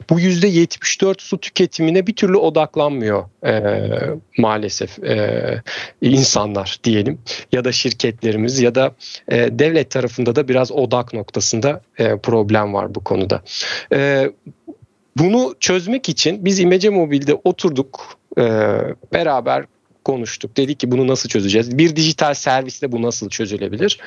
Bu 0.10 0.20
%74 0.20 1.22
su 1.22 1.38
tüketimine 1.38 2.08
bir 2.08 2.16
türlü 2.16 2.38
odaklanmıyor 2.38 3.24
e, 3.46 3.62
maalesef 4.38 5.04
e, 5.04 5.62
insanlar 6.02 6.80
diyelim 6.84 7.20
ya 7.52 7.66
da 7.66 7.72
şirketlerimiz 7.72 8.60
ya 8.60 8.76
da 8.76 8.96
e, 9.32 9.60
devlet 9.60 9.92
tarafında 9.92 10.36
da 10.36 10.48
biraz 10.48 10.72
odak 10.72 11.14
noktasında 11.14 11.82
e, 11.98 12.18
problem 12.18 12.74
var 12.74 12.96
bu 12.96 13.04
konuda. 13.04 13.42
E, 13.94 14.32
bunu 15.18 15.56
çözmek 15.60 16.10
için 16.10 16.46
biz 16.46 16.60
İmece 16.60 16.90
Mobil'de 16.90 17.34
oturduk 17.44 18.18
e, 18.38 18.44
beraber 19.14 19.66
konuştuk. 20.04 20.58
Dedik 20.58 20.80
ki 20.80 20.92
bunu 20.92 21.08
nasıl 21.08 21.30
çözeceğiz? 21.30 21.78
Bir 21.78 21.96
dijital 21.96 22.34
servisle 22.34 22.92
bu 22.92 23.02
nasıl 23.02 23.30
çözülebilir? 23.30 24.00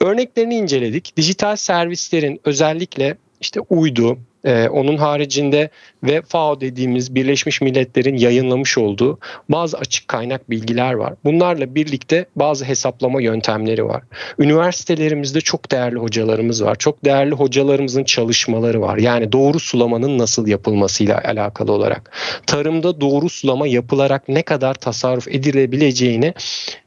Örneklerini 0.00 0.54
inceledik. 0.54 1.16
Dijital 1.16 1.56
servislerin 1.56 2.40
özellikle 2.44 3.16
işte 3.40 3.60
uydu, 3.60 4.18
ee, 4.44 4.68
onun 4.68 4.96
haricinde 4.96 5.70
ve 6.02 6.22
FAO 6.22 6.60
dediğimiz 6.60 7.14
Birleşmiş 7.14 7.60
Milletler'in 7.60 8.16
yayınlamış 8.16 8.78
olduğu 8.78 9.18
bazı 9.48 9.78
açık 9.78 10.08
kaynak 10.08 10.50
bilgiler 10.50 10.92
var. 10.92 11.14
Bunlarla 11.24 11.74
birlikte 11.74 12.26
bazı 12.36 12.64
hesaplama 12.64 13.20
yöntemleri 13.20 13.84
var. 13.84 14.02
Üniversitelerimizde 14.38 15.40
çok 15.40 15.70
değerli 15.70 15.98
hocalarımız 15.98 16.64
var. 16.64 16.76
Çok 16.76 17.04
değerli 17.04 17.34
hocalarımızın 17.34 18.04
çalışmaları 18.04 18.80
var. 18.80 18.98
Yani 18.98 19.32
doğru 19.32 19.60
sulamanın 19.60 20.18
nasıl 20.18 20.46
yapılmasıyla 20.46 21.22
alakalı 21.24 21.72
olarak. 21.72 22.10
Tarımda 22.46 23.00
doğru 23.00 23.28
sulama 23.28 23.66
yapılarak 23.66 24.28
ne 24.28 24.42
kadar 24.42 24.74
tasarruf 24.74 25.28
edilebileceğini 25.28 26.34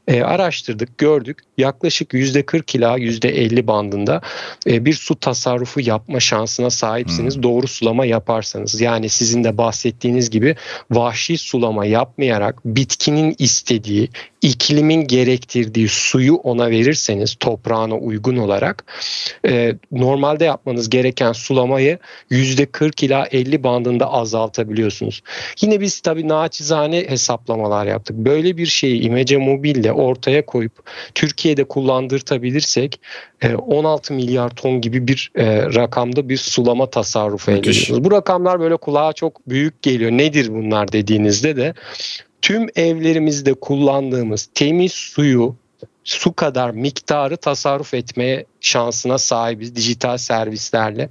e, 0.08 0.22
araştırdık, 0.22 0.98
gördük. 0.98 1.38
Yaklaşık 1.58 2.12
%40 2.12 2.76
ila 2.76 2.98
%50 2.98 3.66
bandında 3.66 4.20
e, 4.66 4.84
bir 4.84 4.92
su 4.92 5.20
tasarrufu 5.20 5.80
yapma 5.80 6.20
şansına 6.20 6.70
sahipsiniz. 6.70 7.34
Hmm. 7.34 7.42
Doğru 7.42 7.68
sulama 7.68 8.04
yaparsanız. 8.04 8.80
Yani 8.80 9.08
sizin 9.08 9.44
de 9.44 9.58
bahsettiğiniz 9.58 10.30
gibi 10.30 10.56
vahşi 10.90 11.38
sulama 11.38 11.86
yapmayarak 11.86 12.64
bitkinin 12.64 13.34
istediği, 13.38 14.08
iklimin 14.42 15.06
gerektirdiği 15.06 15.88
suyu 15.88 16.34
ona 16.34 16.70
verirseniz 16.70 17.36
toprağına 17.40 17.94
uygun 17.94 18.36
olarak 18.36 18.84
e, 19.48 19.74
normalde 19.92 20.44
yapmanız 20.44 20.90
gereken 20.90 21.32
sulamayı 21.32 21.98
%40 22.30 23.04
ila 23.04 23.26
50 23.26 23.62
bandında 23.62 24.12
azaltabiliyorsunuz. 24.12 25.22
Yine 25.60 25.80
biz 25.80 26.00
tabii 26.00 26.28
naçizane 26.28 27.04
hesaplamalar 27.08 27.86
yaptık. 27.86 28.16
Böyle 28.16 28.56
bir 28.56 28.66
şeyi 28.66 29.00
İmece 29.02 29.36
Mobil'le 29.36 29.97
ortaya 29.98 30.46
koyup 30.46 30.72
Türkiye'de 31.14 31.64
kullandırtabilirsek 31.64 33.00
16 33.66 34.12
e, 34.12 34.16
milyar 34.16 34.50
ton 34.50 34.80
gibi 34.80 35.08
bir 35.08 35.30
e, 35.34 35.62
rakamda 35.62 36.28
bir 36.28 36.36
sulama 36.36 36.90
tasarrufu 36.90 37.50
elde 37.50 37.58
ediyoruz. 37.58 38.04
Bu 38.04 38.10
rakamlar 38.10 38.60
böyle 38.60 38.76
kulağa 38.76 39.12
çok 39.12 39.48
büyük 39.48 39.82
geliyor. 39.82 40.10
Nedir 40.10 40.48
bunlar 40.48 40.92
dediğinizde 40.92 41.56
de 41.56 41.74
tüm 42.42 42.66
evlerimizde 42.76 43.54
kullandığımız 43.54 44.48
temiz 44.54 44.92
suyu 44.92 45.56
su 46.08 46.32
kadar 46.32 46.70
miktarı 46.70 47.36
tasarruf 47.36 47.94
etmeye 47.94 48.44
şansına 48.60 49.18
sahibiz 49.18 49.76
dijital 49.76 50.16
servislerle. 50.16 51.08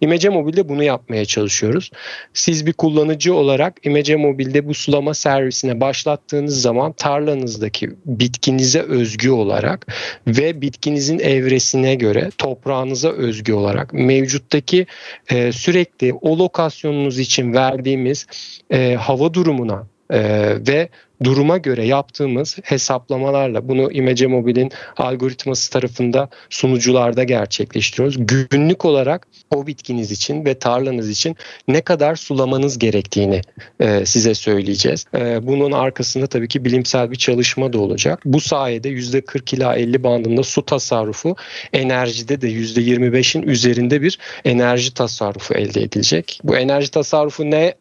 İmece 0.00 0.28
Mobil'de 0.28 0.68
bunu 0.68 0.82
yapmaya 0.82 1.24
çalışıyoruz. 1.24 1.90
Siz 2.34 2.66
bir 2.66 2.72
kullanıcı 2.72 3.34
olarak 3.34 3.74
İmece 3.82 4.16
Mobil'de 4.16 4.68
bu 4.68 4.74
sulama 4.74 5.14
servisine 5.14 5.80
başlattığınız 5.80 6.62
zaman 6.62 6.92
tarlanızdaki 6.92 7.90
bitkinize 8.04 8.80
özgü 8.80 9.30
olarak 9.30 9.86
ve 10.26 10.60
bitkinizin 10.60 11.18
evresine 11.18 11.94
göre 11.94 12.30
toprağınıza 12.38 13.08
özgü 13.08 13.52
olarak 13.52 13.92
mevcuttaki 13.92 14.86
e, 15.30 15.52
sürekli 15.52 16.12
o 16.12 16.38
lokasyonunuz 16.38 17.18
için 17.18 17.52
verdiğimiz 17.52 18.26
e, 18.70 18.94
hava 18.94 19.34
durumuna 19.34 19.86
e, 20.10 20.20
ve 20.68 20.88
duruma 21.24 21.58
göre 21.58 21.86
yaptığımız 21.86 22.56
hesaplamalarla 22.62 23.68
bunu 23.68 23.92
İmece 23.92 24.26
Mobil'in 24.26 24.70
algoritması 24.96 25.70
tarafında 25.70 26.28
sunucularda 26.50 27.24
gerçekleştiriyoruz. 27.24 28.26
Günlük 28.50 28.84
olarak 28.84 29.26
o 29.54 29.66
bitkiniz 29.66 30.12
için 30.12 30.44
ve 30.44 30.58
tarlanız 30.58 31.10
için 31.10 31.36
ne 31.68 31.80
kadar 31.80 32.16
sulamanız 32.16 32.78
gerektiğini 32.78 33.40
e, 33.80 34.06
size 34.06 34.34
söyleyeceğiz. 34.34 35.04
E, 35.14 35.46
bunun 35.46 35.72
arkasında 35.72 36.26
tabii 36.26 36.48
ki 36.48 36.64
bilimsel 36.64 37.10
bir 37.10 37.16
çalışma 37.16 37.72
da 37.72 37.78
olacak. 37.78 38.22
Bu 38.24 38.40
sayede 38.40 38.88
%40 38.88 39.56
ila 39.56 39.76
50 39.76 40.02
bandında 40.02 40.42
su 40.42 40.66
tasarrufu, 40.66 41.36
enerjide 41.72 42.40
de 42.40 42.50
%25'in 42.50 43.42
üzerinde 43.42 44.02
bir 44.02 44.18
enerji 44.44 44.94
tasarrufu 44.94 45.54
elde 45.54 45.82
edilecek. 45.82 46.40
Bu 46.44 46.56
enerji 46.56 46.90
tasarrufu 46.90 47.50
ne 47.50 47.74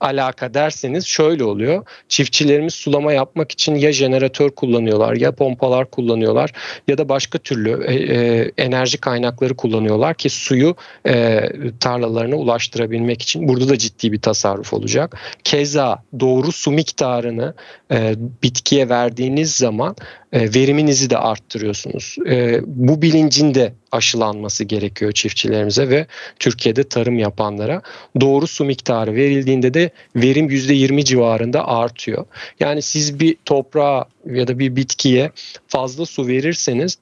alaka 0.00 0.54
derseniz 0.54 1.06
şöyle 1.06 1.44
oluyor. 1.44 1.86
Çiftçilerimiz 2.08 2.74
sulama 2.74 3.12
yapmak 3.12 3.52
için 3.52 3.74
ya 3.74 3.92
jeneratör 3.92 4.50
kullanıyorlar 4.50 5.16
ya 5.16 5.32
pompalar 5.32 5.90
kullanıyorlar 5.90 6.52
ya 6.88 6.98
da 6.98 7.08
başka 7.08 7.38
türlü 7.38 7.84
e, 7.84 7.94
e, 7.94 8.50
enerji 8.56 8.98
kaynakları 8.98 9.56
kullanıyorlar 9.56 10.14
ki 10.14 10.30
suyu 10.30 10.76
e, 11.06 11.40
tarlalarına 11.80 12.36
ulaştırabilmek 12.36 13.22
için. 13.22 13.48
Burada 13.48 13.68
da 13.68 13.78
ciddi 13.78 14.12
bir 14.12 14.20
tasarruf 14.20 14.72
olacak. 14.72 15.16
Keza 15.44 16.02
doğru 16.20 16.52
su 16.52 16.70
miktarını 16.70 17.54
e, 17.92 18.14
bitkiye 18.42 18.88
verdiğiniz 18.88 19.54
zaman 19.54 19.96
e, 20.32 20.54
veriminizi 20.54 21.10
de 21.10 21.18
arttırıyorsunuz. 21.18 22.16
E, 22.26 22.60
bu 22.66 23.02
bilincin 23.02 23.54
de 23.54 23.72
aşılanması 23.92 24.64
gerekiyor 24.64 25.12
çiftçilerimize 25.12 25.88
ve 25.88 26.06
Türkiye'de 26.38 26.84
tarım 26.84 27.18
yapanlara. 27.18 27.82
Doğru 28.20 28.46
su 28.46 28.64
miktarı 28.64 29.14
verildiğinde 29.14 29.74
de 29.74 29.90
verim 30.16 30.48
%20 30.48 31.04
civarında 31.04 31.68
artıyor. 31.68 32.26
Yani 32.60 32.82
siz 32.82 33.20
bir 33.20 33.36
toprağa 33.44 34.04
ya 34.26 34.48
da 34.48 34.58
bir 34.58 34.76
bitkiye 34.76 35.30
fazla 35.68 36.06
su 36.06 36.26
verirseniz 36.26 36.98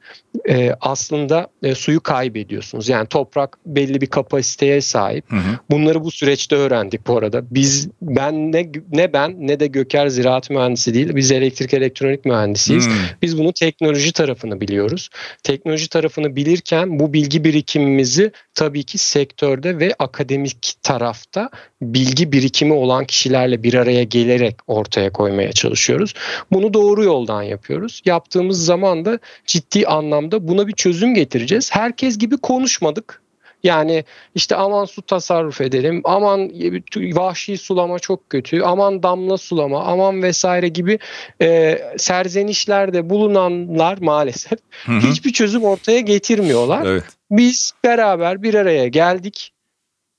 e, 0.48 0.72
aslında 0.80 1.48
e, 1.62 1.74
suyu 1.74 2.00
kaybediyorsunuz. 2.00 2.88
Yani 2.88 3.06
toprak 3.06 3.58
belli 3.66 4.00
bir 4.00 4.06
kapasiteye 4.06 4.80
sahip. 4.80 5.32
Hı 5.32 5.36
hı. 5.36 5.58
Bunları 5.70 6.04
bu 6.04 6.10
süreçte 6.10 6.56
öğrendik 6.56 7.06
bu 7.06 7.18
arada. 7.18 7.42
Biz 7.50 7.88
ben 8.02 8.52
ne 8.52 8.72
ne 8.92 9.12
ben 9.12 9.34
ne 9.38 9.60
de 9.60 9.66
Göker 9.66 10.08
ziraat 10.08 10.50
mühendisi 10.50 10.94
değil. 10.94 11.16
Biz 11.16 11.32
elektrik 11.32 11.74
elektronik 11.74 12.24
mühendisiyiz. 12.24 12.86
Hı. 12.86 12.92
Biz 13.22 13.38
bunu 13.38 13.52
teknoloji 13.52 14.12
tarafını 14.12 14.60
biliyoruz. 14.60 15.08
Teknoloji 15.42 15.88
tarafını 15.88 16.36
bilirken 16.36 16.77
bu 16.86 17.12
bilgi 17.12 17.44
birikimimizi 17.44 18.32
tabii 18.54 18.82
ki 18.82 18.98
sektörde 18.98 19.78
ve 19.78 19.94
akademik 19.98 20.74
tarafta 20.82 21.50
bilgi 21.82 22.32
birikimi 22.32 22.72
olan 22.72 23.04
kişilerle 23.04 23.62
bir 23.62 23.74
araya 23.74 24.02
gelerek 24.02 24.56
ortaya 24.66 25.12
koymaya 25.12 25.52
çalışıyoruz. 25.52 26.14
Bunu 26.52 26.74
doğru 26.74 27.04
yoldan 27.04 27.42
yapıyoruz. 27.42 28.02
Yaptığımız 28.04 28.64
zaman 28.64 29.04
da 29.04 29.18
ciddi 29.46 29.86
anlamda 29.86 30.48
buna 30.48 30.68
bir 30.68 30.72
çözüm 30.72 31.14
getireceğiz. 31.14 31.70
Herkes 31.72 32.18
gibi 32.18 32.36
konuşmadık. 32.36 33.22
Yani 33.62 34.04
işte 34.34 34.56
aman 34.56 34.84
su 34.84 35.02
tasarruf 35.02 35.60
edelim, 35.60 36.00
aman 36.04 36.50
vahşi 36.94 37.58
sulama 37.58 37.98
çok 37.98 38.30
kötü, 38.30 38.62
aman 38.62 39.02
damla 39.02 39.36
sulama, 39.36 39.84
aman 39.84 40.22
vesaire 40.22 40.68
gibi 40.68 40.98
e, 41.42 41.78
serzenişlerde 41.96 43.10
bulunanlar 43.10 43.98
maalesef 44.00 44.58
hı 44.86 44.92
hı. 44.92 44.98
hiçbir 44.98 45.32
çözüm 45.32 45.64
ortaya 45.64 46.00
getirmiyorlar. 46.00 46.86
Evet. 46.86 47.04
Biz 47.30 47.72
beraber 47.84 48.42
bir 48.42 48.54
araya 48.54 48.88
geldik. 48.88 49.52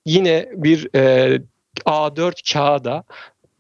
Yine 0.05 0.49
bir 0.53 0.95
e, 0.95 1.41
A4 1.85 2.53
kağıda 2.53 3.03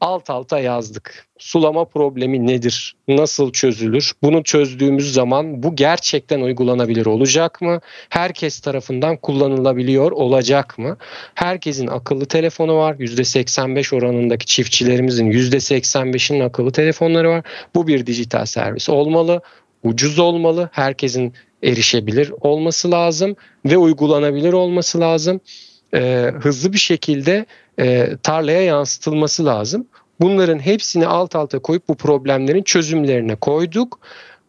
alt 0.01 0.29
alta 0.29 0.59
yazdık. 0.59 1.27
Sulama 1.37 1.85
problemi 1.85 2.47
nedir? 2.47 2.95
Nasıl 3.07 3.51
çözülür? 3.51 4.11
Bunu 4.23 4.43
çözdüğümüz 4.43 5.13
zaman 5.13 5.63
bu 5.63 5.75
gerçekten 5.75 6.41
uygulanabilir 6.41 7.05
olacak 7.05 7.61
mı? 7.61 7.79
Herkes 8.09 8.59
tarafından 8.59 9.17
kullanılabiliyor 9.17 10.11
olacak 10.11 10.77
mı? 10.77 10.97
Herkesin 11.35 11.87
akıllı 11.87 12.25
telefonu 12.25 12.77
var. 12.77 12.95
%85 12.95 13.95
oranındaki 13.95 14.45
çiftçilerimizin 14.45 15.31
%85'inin 15.31 16.39
akıllı 16.39 16.71
telefonları 16.71 17.29
var. 17.29 17.43
Bu 17.75 17.87
bir 17.87 18.05
dijital 18.05 18.45
servis 18.45 18.89
olmalı. 18.89 19.41
Ucuz 19.83 20.19
olmalı. 20.19 20.69
Herkesin 20.71 21.33
erişebilir 21.63 22.33
olması 22.41 22.91
lazım 22.91 23.35
ve 23.65 23.77
uygulanabilir 23.77 24.53
olması 24.53 24.99
lazım. 24.99 25.41
Ee, 25.93 26.31
hızlı 26.41 26.73
bir 26.73 26.77
şekilde 26.77 27.45
e, 27.79 28.17
tarlaya 28.23 28.61
yansıtılması 28.61 29.45
lazım. 29.45 29.87
Bunların 30.21 30.59
hepsini 30.59 31.07
alt 31.07 31.35
alta 31.35 31.59
koyup 31.59 31.87
bu 31.87 31.95
problemlerin 31.95 32.63
çözümlerine 32.63 33.35
koyduk. 33.35 33.99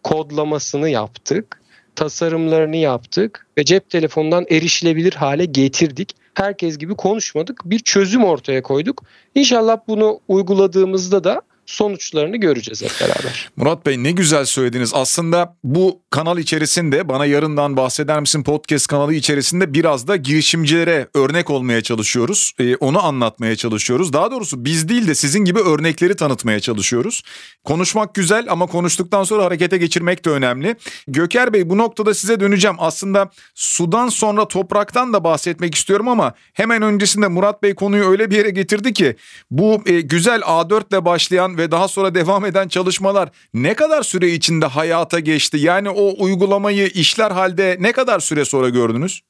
Kodlamasını 0.05 0.89
yaptık. 0.89 1.61
Tasarımlarını 1.97 2.77
yaptık 2.77 3.47
ve 3.59 3.65
cep 3.65 3.91
telefonundan 3.91 4.47
erişilebilir 4.51 5.13
hale 5.13 5.45
getirdik. 5.45 6.15
herkes 6.35 6.79
gibi 6.79 6.95
konuşmadık. 6.95 7.61
Bir 7.65 7.79
çözüm 7.79 8.25
ortaya 8.25 8.63
koyduk. 8.63 9.03
İnşallah 9.35 9.79
bunu 9.89 10.21
uyguladığımızda 10.29 11.25
da 11.25 11.43
sonuçlarını 11.71 12.37
göreceğiz 12.37 12.83
hep 12.83 12.91
beraber. 13.01 13.51
Murat 13.57 13.87
Bey 13.87 14.03
ne 14.03 14.11
güzel 14.11 14.45
söylediniz. 14.45 14.91
Aslında 14.95 15.57
bu 15.65 16.03
kanal 16.11 16.39
içerisinde 16.39 17.09
bana 17.09 17.27
yarından 17.27 17.77
bahseder 17.77 18.21
misin 18.21 18.43
podcast 18.43 18.87
kanalı 18.87 19.15
içerisinde 19.15 19.75
biraz 19.75 20.09
da 20.09 20.17
girişimcilere 20.17 21.09
örnek 21.15 21.51
olmaya 21.51 21.83
çalışıyoruz. 21.83 22.53
Ee, 22.59 22.77
onu 22.77 23.05
anlatmaya 23.05 23.57
çalışıyoruz. 23.57 24.13
Daha 24.13 24.31
doğrusu 24.31 24.65
biz 24.65 24.89
değil 24.89 25.09
de 25.09 25.15
sizin 25.15 25.45
gibi 25.45 25.61
örnekleri 25.61 26.17
tanıtmaya 26.17 26.61
çalışıyoruz. 26.61 27.23
Konuşmak 27.65 28.15
güzel 28.15 28.47
ama 28.51 28.67
konuştuktan 28.67 29.25
sonra 29.25 29.45
harekete 29.45 29.77
geçirmek 29.79 30.25
de 30.25 30.31
önemli. 30.31 30.77
Göker 31.09 31.53
Bey 31.53 31.71
bu 31.71 31.79
noktada 31.79 32.15
size 32.15 32.41
döneceğim. 32.41 32.77
Aslında 32.79 33.31
sudan 33.55 34.09
sonra 34.09 34.49
topraktan 34.49 35.13
da 35.13 35.25
bahsetmek 35.25 35.75
istiyorum 35.75 36.09
ama 36.09 36.35
hemen 36.53 36.83
öncesinde 36.83 37.29
Murat 37.29 37.63
Bey 37.63 37.75
konuyu 37.75 38.11
öyle 38.11 38.31
bir 38.31 38.37
yere 38.37 38.51
getirdi 38.51 38.93
ki 38.93 39.17
bu 39.51 39.83
e, 39.87 40.01
güzel 40.01 40.41
A4 40.41 40.89
ile 40.91 41.05
başlayan 41.05 41.59
ve 41.61 41.71
daha 41.71 41.89
sonra 41.89 42.15
devam 42.15 42.45
eden 42.45 42.69
çalışmalar 42.69 43.29
ne 43.55 43.75
kadar 43.75 44.03
süre 44.03 44.29
içinde 44.29 44.67
hayata 44.67 45.21
geçti? 45.21 45.57
Yani 45.59 45.91
o 45.91 46.25
uygulamayı 46.25 46.87
işler 46.87 47.31
halde 47.31 47.77
ne 47.81 47.93
kadar 47.93 48.21
süre 48.21 48.45
sonra 48.45 48.69
gördünüz? 48.69 49.21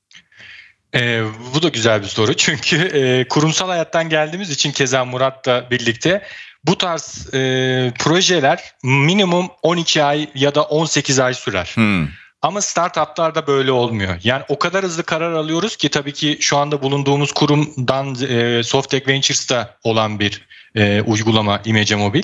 E, 0.95 1.23
bu 1.55 1.63
da 1.63 1.69
güzel 1.69 2.03
bir 2.03 2.07
soru 2.07 2.35
çünkü 2.35 2.77
e, 2.77 3.29
kurumsal 3.29 3.69
hayattan 3.69 4.09
geldiğimiz 4.09 4.51
için 4.51 4.73
keza 4.73 5.05
Murat'la 5.05 5.71
birlikte 5.71 6.23
bu 6.65 6.79
tarz 6.79 7.35
e, 7.35 7.39
projeler 7.99 8.75
minimum 8.83 9.49
12 9.63 10.03
ay 10.05 10.31
ya 10.35 10.55
da 10.55 10.63
18 10.63 11.19
ay 11.19 11.35
sürer. 11.35 11.73
Hmm. 11.75 12.09
Ama 12.43 12.61
startuplarda 12.61 13.47
böyle 13.47 13.73
olmuyor. 13.73 14.15
Yani 14.25 14.43
o 14.49 14.59
kadar 14.59 14.85
hızlı 14.85 15.03
karar 15.03 15.33
alıyoruz 15.33 15.77
ki 15.77 15.89
tabii 15.89 16.13
ki 16.13 16.39
şu 16.41 16.57
anda 16.57 16.83
bulunduğumuz 16.83 17.33
kurumdan 17.33 18.17
e, 18.29 18.63
Softtech 18.63 19.09
Ventures'ta 19.09 19.77
olan 19.85 20.21
bir 20.21 20.43
e, 20.75 21.01
uygulama 21.01 21.61
İmece 21.65 21.97
Mobil. 21.97 22.23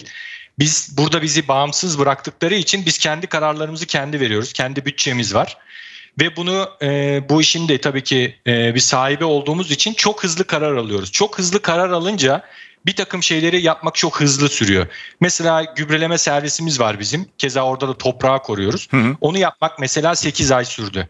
Biz 0.58 0.96
burada 0.98 1.22
bizi 1.22 1.48
bağımsız 1.48 1.98
bıraktıkları 1.98 2.54
için 2.54 2.86
biz 2.86 2.98
kendi 2.98 3.26
kararlarımızı 3.26 3.86
kendi 3.86 4.20
veriyoruz. 4.20 4.52
Kendi 4.52 4.84
bütçemiz 4.84 5.34
var. 5.34 5.56
Ve 6.20 6.36
bunu 6.36 6.68
e, 6.82 7.20
bu 7.28 7.40
işin 7.40 7.68
de 7.68 7.80
tabii 7.80 8.02
ki 8.02 8.36
e, 8.46 8.74
bir 8.74 8.80
sahibi 8.80 9.24
olduğumuz 9.24 9.70
için 9.70 9.94
çok 9.94 10.24
hızlı 10.24 10.44
karar 10.44 10.76
alıyoruz. 10.76 11.12
Çok 11.12 11.38
hızlı 11.38 11.62
karar 11.62 11.90
alınca 11.90 12.42
bir 12.86 12.96
takım 12.96 13.22
şeyleri 13.22 13.62
yapmak 13.62 13.94
çok 13.94 14.20
hızlı 14.20 14.48
sürüyor. 14.48 14.86
Mesela 15.20 15.62
gübreleme 15.76 16.18
servisimiz 16.18 16.80
var 16.80 17.00
bizim. 17.00 17.26
Keza 17.38 17.62
orada 17.62 17.88
da 17.88 17.98
toprağı 17.98 18.42
koruyoruz. 18.42 18.88
Hı 18.90 18.96
hı. 18.96 19.16
Onu 19.20 19.38
yapmak 19.38 19.78
mesela 19.78 20.14
8 20.14 20.52
ay 20.52 20.64
sürdü. 20.64 21.08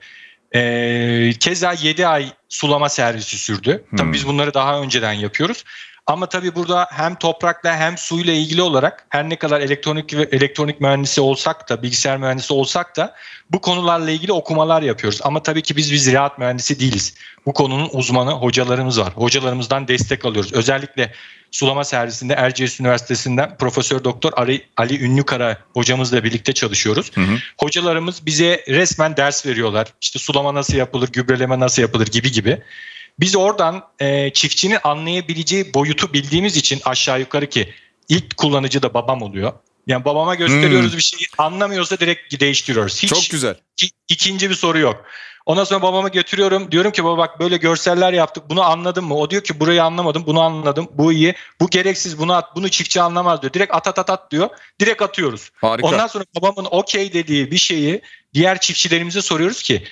Ee, 0.55 1.33
keza 1.41 1.73
7 1.73 2.07
ay 2.07 2.33
sulama 2.49 2.89
servisi 2.89 3.39
sürdü. 3.39 3.85
Hı. 3.91 3.97
Tabii 3.97 4.13
biz 4.13 4.27
bunları 4.27 4.55
daha 4.55 4.81
önceden 4.81 5.13
yapıyoruz. 5.13 5.65
Ama 6.07 6.27
tabii 6.29 6.55
burada 6.55 6.89
hem 6.91 7.15
toprakla 7.15 7.77
hem 7.77 7.99
suyla 7.99 8.33
ilgili 8.33 8.63
olarak 8.63 9.07
her 9.09 9.29
ne 9.29 9.37
kadar 9.37 9.61
elektronik 9.61 10.15
ve 10.15 10.23
elektronik 10.23 10.81
mühendisi 10.81 11.21
olsak 11.21 11.69
da 11.69 11.83
bilgisayar 11.83 12.17
mühendisi 12.17 12.53
olsak 12.53 12.97
da 12.97 13.15
bu 13.51 13.61
konularla 13.61 14.11
ilgili 14.11 14.33
okumalar 14.33 14.83
yapıyoruz. 14.83 15.21
Ama 15.23 15.43
tabii 15.43 15.63
ki 15.63 15.77
biz 15.77 15.93
bir 15.93 15.97
ziraat 15.97 16.39
mühendisi 16.39 16.81
değiliz. 16.81 17.15
Bu 17.47 17.53
konunun 17.53 17.89
uzmanı 17.93 18.31
hocalarımız 18.31 19.01
var. 19.01 19.13
Hocalarımızdan 19.15 19.89
destek 19.89 20.25
alıyoruz. 20.25 20.53
Özellikle 20.53 21.13
sulama 21.51 21.85
servisinde 21.85 22.35
Erciyes 22.35 22.81
Üniversitesi'nden 22.81 23.57
Profesör 23.57 24.05
Doktor 24.05 24.33
Ali, 24.37 24.67
Ali 24.77 25.05
Ünlükara 25.05 25.59
hocamızla 25.75 26.25
birlikte 26.25 26.53
çalışıyoruz. 26.53 27.11
Hı 27.15 27.21
hı. 27.21 27.37
Hocalarımız 27.59 28.27
bize 28.27 28.65
resmen 28.69 29.17
ders 29.17 29.47
veriyorlar. 29.47 29.89
İşte 30.01 30.19
sulama 30.19 30.55
nasıl 30.55 30.77
yapılır, 30.77 31.09
gübreleme 31.13 31.61
nasıl 31.61 31.83
yapılır 31.83 32.07
gibi 32.07 32.33
gibi. 32.33 32.63
Biz 33.21 33.37
oradan 33.37 33.83
e, 33.99 34.33
çiftçinin 34.33 34.79
anlayabileceği 34.85 35.75
boyutu 35.75 36.13
bildiğimiz 36.13 36.57
için 36.57 36.81
aşağı 36.85 37.21
yukarı 37.21 37.49
ki 37.49 37.75
ilk 38.09 38.37
kullanıcı 38.37 38.83
da 38.83 38.95
babam 38.95 39.23
oluyor. 39.23 39.53
Yani 39.87 40.05
babama 40.05 40.35
gösteriyoruz 40.35 40.91
hmm. 40.91 40.99
bir 40.99 41.03
şeyi 41.03 41.27
anlamıyorsa 41.39 41.99
direkt 41.99 42.41
değiştiriyoruz. 42.41 43.03
Hiç 43.03 43.11
Çok 43.11 43.31
güzel. 43.31 43.55
Iki, 43.73 43.91
ikinci 44.09 44.51
bir 44.51 44.55
soru 44.55 44.79
yok. 44.79 45.05
Ondan 45.47 45.65
sonra 45.65 45.83
babama 45.83 46.09
götürüyorum. 46.09 46.73
Diyorum 46.73 46.93
ki 46.93 47.05
baba 47.05 47.19
bak 47.19 47.41
böyle 47.41 47.57
görseller 47.57 48.13
yaptık. 48.13 48.45
Bunu 48.51 48.63
anladın 48.63 49.05
mı? 49.05 49.17
O 49.17 49.31
diyor 49.31 49.43
ki 49.43 49.61
burayı 49.61 49.85
anlamadım. 49.85 50.25
Bunu 50.27 50.41
anladım. 50.41 50.89
Bu 50.93 51.13
iyi. 51.13 51.35
Bu 51.61 51.71
gereksiz. 51.71 52.19
Bunu 52.19 52.35
at. 52.35 52.57
Bunu 52.57 52.69
çiftçi 52.69 53.01
anlamaz 53.01 53.43
diyor. 53.43 53.53
Direkt 53.53 53.75
at 53.75 53.87
at 53.87 53.99
at 53.99 54.11
at 54.11 54.31
diyor. 54.31 54.49
Direkt 54.81 55.03
atıyoruz. 55.03 55.51
Harika. 55.57 55.89
Ondan 55.89 56.07
sonra 56.07 56.25
babamın 56.37 56.69
okey 56.71 57.13
dediği 57.13 57.51
bir 57.51 57.57
şeyi 57.57 58.03
diğer 58.35 58.61
çiftçilerimize 58.61 59.23
soruyoruz 59.23 59.63
ki 59.63 59.85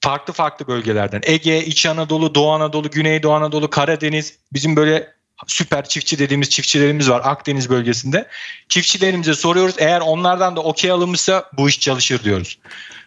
farklı 0.00 0.32
farklı 0.32 0.66
bölgelerden 0.66 1.20
Ege, 1.24 1.64
İç 1.64 1.86
Anadolu, 1.86 2.34
Doğu 2.34 2.50
Anadolu, 2.50 2.90
Güneydoğu 2.90 3.32
Anadolu, 3.32 3.70
Karadeniz 3.70 4.38
bizim 4.52 4.76
böyle 4.76 5.14
süper 5.46 5.88
çiftçi 5.88 6.18
dediğimiz 6.18 6.50
çiftçilerimiz 6.50 7.10
var 7.10 7.20
Akdeniz 7.24 7.70
bölgesinde. 7.70 8.26
Çiftçilerimize 8.68 9.34
soruyoruz. 9.34 9.74
Eğer 9.78 10.00
onlardan 10.00 10.56
da 10.56 10.60
okey 10.60 10.90
alınmışsa 10.90 11.50
bu 11.52 11.68
iş 11.68 11.80
çalışır 11.80 12.24
diyoruz. 12.24 12.58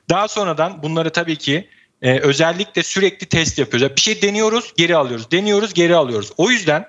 Daha 0.09 0.27
sonradan 0.27 0.83
bunları 0.83 1.09
tabii 1.09 1.35
ki 1.35 1.69
e, 2.01 2.19
özellikle 2.19 2.83
sürekli 2.83 3.25
test 3.25 3.59
yapıyoruz. 3.59 3.95
Bir 3.95 4.01
şey 4.01 4.21
deniyoruz, 4.21 4.73
geri 4.77 4.95
alıyoruz. 4.95 5.31
Deniyoruz, 5.31 5.73
geri 5.73 5.95
alıyoruz. 5.95 6.31
O 6.37 6.49
yüzden 6.49 6.85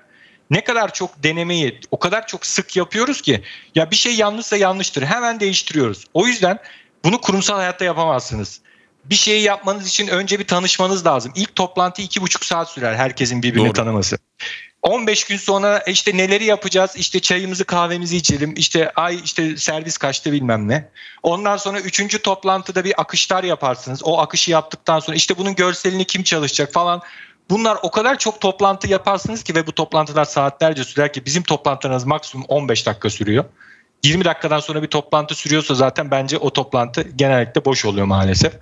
ne 0.49 0.63
kadar 0.63 0.93
çok 0.93 1.23
denemeyi 1.23 1.79
o 1.91 1.99
kadar 1.99 2.27
çok 2.27 2.45
sık 2.45 2.75
yapıyoruz 2.75 3.21
ki 3.21 3.41
ya 3.75 3.91
bir 3.91 3.95
şey 3.95 4.15
yanlışsa 4.15 4.57
yanlıştır. 4.57 5.03
Hemen 5.03 5.39
değiştiriyoruz. 5.39 6.05
O 6.13 6.27
yüzden 6.27 6.59
bunu 7.03 7.21
kurumsal 7.21 7.55
hayatta 7.55 7.85
yapamazsınız 7.85 8.61
bir 9.09 9.15
şeyi 9.15 9.41
yapmanız 9.41 9.87
için 9.87 10.07
önce 10.07 10.39
bir 10.39 10.47
tanışmanız 10.47 11.05
lazım. 11.05 11.31
İlk 11.35 11.55
toplantı 11.55 12.01
iki 12.01 12.21
buçuk 12.21 12.45
saat 12.45 12.69
sürer 12.69 12.95
herkesin 12.95 13.43
birbirini 13.43 13.65
Doğru. 13.65 13.73
tanıması. 13.73 14.17
15 14.81 15.23
gün 15.23 15.37
sonra 15.37 15.79
işte 15.79 16.17
neleri 16.17 16.43
yapacağız? 16.43 16.91
İşte 16.95 17.19
çayımızı 17.19 17.65
kahvemizi 17.65 18.17
içelim. 18.17 18.53
İşte 18.57 18.91
ay 18.95 19.19
işte 19.23 19.57
servis 19.57 19.97
kaçtı 19.97 20.31
bilmem 20.31 20.67
ne. 20.67 20.89
Ondan 21.23 21.57
sonra 21.57 21.79
üçüncü 21.79 22.21
toplantıda 22.21 22.83
bir 22.83 23.01
akışlar 23.01 23.43
yaparsınız. 23.43 24.03
O 24.03 24.19
akışı 24.19 24.51
yaptıktan 24.51 24.99
sonra 24.99 25.17
işte 25.17 25.37
bunun 25.37 25.55
görselini 25.55 26.05
kim 26.05 26.23
çalışacak 26.23 26.73
falan. 26.73 27.01
Bunlar 27.49 27.77
o 27.83 27.91
kadar 27.91 28.17
çok 28.17 28.41
toplantı 28.41 28.87
yaparsınız 28.87 29.43
ki 29.43 29.55
ve 29.55 29.67
bu 29.67 29.71
toplantılar 29.71 30.25
saatlerce 30.25 30.83
sürer 30.83 31.13
ki 31.13 31.25
bizim 31.25 31.43
toplantılarımız 31.43 32.05
maksimum 32.05 32.45
15 32.47 32.85
dakika 32.85 33.09
sürüyor. 33.09 33.45
20 34.05 34.25
dakikadan 34.25 34.59
sonra 34.59 34.83
bir 34.83 34.87
toplantı 34.87 35.35
sürüyorsa 35.35 35.75
zaten 35.75 36.11
bence 36.11 36.37
o 36.37 36.53
toplantı 36.53 37.01
genellikle 37.01 37.65
boş 37.65 37.85
oluyor 37.85 38.05
maalesef. 38.05 38.53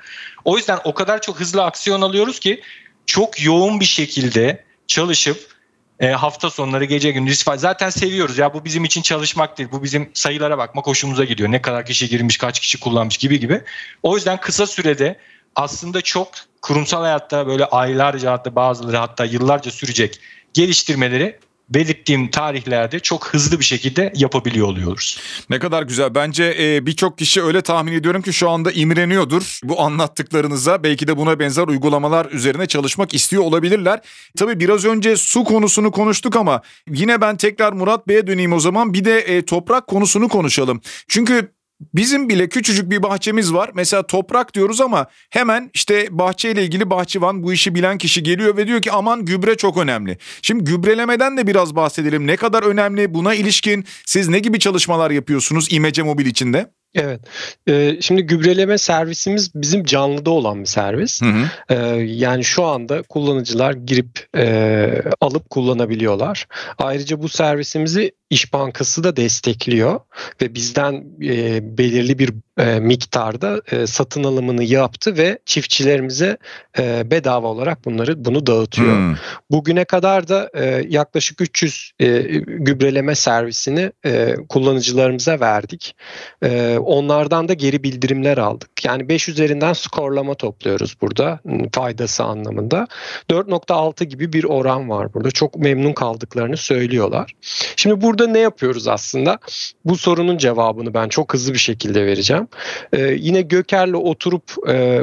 O 0.45 0.57
yüzden 0.57 0.79
o 0.83 0.93
kadar 0.93 1.21
çok 1.21 1.39
hızlı 1.39 1.63
aksiyon 1.63 2.01
alıyoruz 2.01 2.39
ki 2.39 2.61
çok 3.05 3.43
yoğun 3.43 3.79
bir 3.79 3.85
şekilde 3.85 4.63
çalışıp 4.87 5.53
e, 5.99 6.07
hafta 6.07 6.49
sonları 6.49 6.85
gece 6.85 7.11
gündüz 7.11 7.45
zaten 7.55 7.89
seviyoruz 7.89 8.37
ya 8.37 8.53
bu 8.53 8.65
bizim 8.65 8.83
için 8.83 9.01
çalışmak 9.01 9.57
değil 9.57 9.69
bu 9.71 9.83
bizim 9.83 10.11
sayılara 10.13 10.57
bakmak 10.57 10.87
hoşumuza 10.87 11.23
gidiyor 11.23 11.51
ne 11.51 11.61
kadar 11.61 11.85
kişi 11.85 12.09
girmiş 12.09 12.37
kaç 12.37 12.59
kişi 12.59 12.79
kullanmış 12.79 13.17
gibi 13.17 13.39
gibi 13.39 13.61
o 14.03 14.15
yüzden 14.15 14.39
kısa 14.39 14.67
sürede 14.67 15.19
aslında 15.55 16.01
çok 16.01 16.29
kurumsal 16.61 17.01
hayatta 17.01 17.47
böyle 17.47 17.65
aylarca 17.65 18.31
hatta 18.31 18.55
bazıları 18.55 18.97
hatta 18.97 19.25
yıllarca 19.25 19.71
sürecek 19.71 20.19
geliştirmeleri 20.53 21.39
belirttiğim 21.69 22.31
tarihlerde 22.31 22.99
çok 22.99 23.27
hızlı 23.27 23.59
bir 23.59 23.65
şekilde 23.65 24.13
yapabiliyor 24.15 24.67
oluyoruz. 24.67 25.19
Ne 25.49 25.59
kadar 25.59 25.83
güzel. 25.83 26.15
Bence 26.15 26.55
e, 26.59 26.85
birçok 26.85 27.17
kişi 27.17 27.43
öyle 27.43 27.61
tahmin 27.61 27.93
ediyorum 27.93 28.21
ki 28.21 28.33
şu 28.33 28.49
anda 28.49 28.71
imreniyordur 28.71 29.59
bu 29.63 29.81
anlattıklarınıza. 29.81 30.83
Belki 30.83 31.07
de 31.07 31.17
buna 31.17 31.39
benzer 31.39 31.67
uygulamalar 31.67 32.25
üzerine 32.31 32.65
çalışmak 32.65 33.13
istiyor 33.13 33.43
olabilirler. 33.43 33.99
Tabii 34.37 34.59
biraz 34.59 34.85
önce 34.85 35.17
su 35.17 35.43
konusunu 35.43 35.91
konuştuk 35.91 36.35
ama 36.35 36.61
yine 36.89 37.21
ben 37.21 37.37
tekrar 37.37 37.73
Murat 37.73 38.07
Bey'e 38.07 38.27
döneyim 38.27 38.53
o 38.53 38.59
zaman. 38.59 38.93
Bir 38.93 39.05
de 39.05 39.19
e, 39.19 39.45
toprak 39.45 39.87
konusunu 39.87 40.29
konuşalım. 40.29 40.81
Çünkü 41.07 41.51
Bizim 41.95 42.29
bile 42.29 42.49
küçücük 42.49 42.91
bir 42.91 43.03
bahçemiz 43.03 43.53
var. 43.53 43.71
Mesela 43.73 44.07
toprak 44.07 44.53
diyoruz 44.53 44.81
ama 44.81 45.07
hemen 45.29 45.69
işte 45.73 46.07
bahçeyle 46.11 46.63
ilgili 46.63 46.89
bahçıvan 46.89 47.43
bu 47.43 47.53
işi 47.53 47.75
bilen 47.75 47.97
kişi 47.97 48.23
geliyor 48.23 48.57
ve 48.57 48.67
diyor 48.67 48.81
ki 48.81 48.91
aman 48.91 49.25
gübre 49.25 49.55
çok 49.55 49.77
önemli. 49.77 50.17
Şimdi 50.41 50.63
gübrelemeden 50.63 51.37
de 51.37 51.47
biraz 51.47 51.75
bahsedelim. 51.75 52.27
Ne 52.27 52.35
kadar 52.35 52.63
önemli 52.63 53.13
buna 53.13 53.33
ilişkin 53.33 53.85
siz 54.05 54.29
ne 54.29 54.39
gibi 54.39 54.59
çalışmalar 54.59 55.11
yapıyorsunuz 55.11 55.73
İmece 55.73 56.03
Mobil 56.03 56.25
içinde? 56.25 56.69
Evet. 56.95 57.21
Ee, 57.69 57.97
şimdi 58.01 58.23
gübreleme 58.23 58.77
servisimiz 58.77 59.55
bizim 59.55 59.83
canlıda 59.83 60.29
olan 60.29 60.61
bir 60.61 60.65
servis. 60.65 61.21
Hı 61.21 61.25
hı. 61.25 61.45
Ee, 61.69 61.75
yani 62.03 62.43
şu 62.43 62.63
anda 62.63 63.01
kullanıcılar 63.01 63.73
girip 63.73 64.27
e, 64.37 65.01
alıp 65.21 65.49
kullanabiliyorlar. 65.49 66.47
Ayrıca 66.77 67.21
bu 67.21 67.29
servisimizi 67.29 68.11
İş 68.33 68.53
Bankası 68.53 69.03
da 69.03 69.15
destekliyor 69.15 69.99
ve 70.41 70.55
bizden 70.55 71.03
e, 71.23 71.77
belirli 71.77 72.19
bir 72.19 72.33
e, 72.59 72.79
miktarda 72.79 73.61
e, 73.71 73.87
satın 73.87 74.23
alımını 74.23 74.63
yaptı 74.63 75.17
ve 75.17 75.39
çiftçilerimize 75.45 76.37
e, 76.79 77.11
bedava 77.11 77.47
olarak 77.47 77.85
bunları 77.85 78.25
bunu 78.25 78.47
dağıtıyor. 78.47 78.95
Hmm. 78.95 79.15
Bugüne 79.51 79.85
kadar 79.85 80.27
da 80.27 80.49
e, 80.53 80.85
yaklaşık 80.89 81.41
300 81.41 81.91
e, 81.99 82.07
gübreleme 82.45 83.15
servisini 83.15 83.91
e, 84.05 84.35
kullanıcılarımıza 84.49 85.39
verdik. 85.39 85.95
E, 86.43 86.77
onlardan 86.77 87.47
da 87.47 87.53
geri 87.53 87.83
bildirimler 87.83 88.37
aldık. 88.37 88.85
Yani 88.85 89.09
5 89.09 89.29
üzerinden 89.29 89.73
skorlama 89.73 90.33
topluyoruz 90.33 90.95
burada 91.01 91.39
faydası 91.71 92.23
anlamında. 92.23 92.87
4.6 93.29 94.03
gibi 94.03 94.33
bir 94.33 94.43
oran 94.43 94.89
var 94.89 95.13
burada. 95.13 95.31
Çok 95.31 95.57
memnun 95.57 95.93
kaldıklarını 95.93 96.57
söylüyorlar. 96.57 97.33
Şimdi 97.75 98.01
burada 98.01 98.22
ne 98.27 98.39
yapıyoruz 98.39 98.87
aslında? 98.87 99.39
Bu 99.85 99.97
sorunun 99.97 100.37
cevabını 100.37 100.93
ben 100.93 101.09
çok 101.09 101.33
hızlı 101.33 101.53
bir 101.53 101.59
şekilde 101.59 102.05
vereceğim. 102.05 102.47
Ee, 102.93 103.01
yine 103.19 103.41
Göker'le 103.41 103.93
oturup 103.93 104.43
e, 104.69 105.01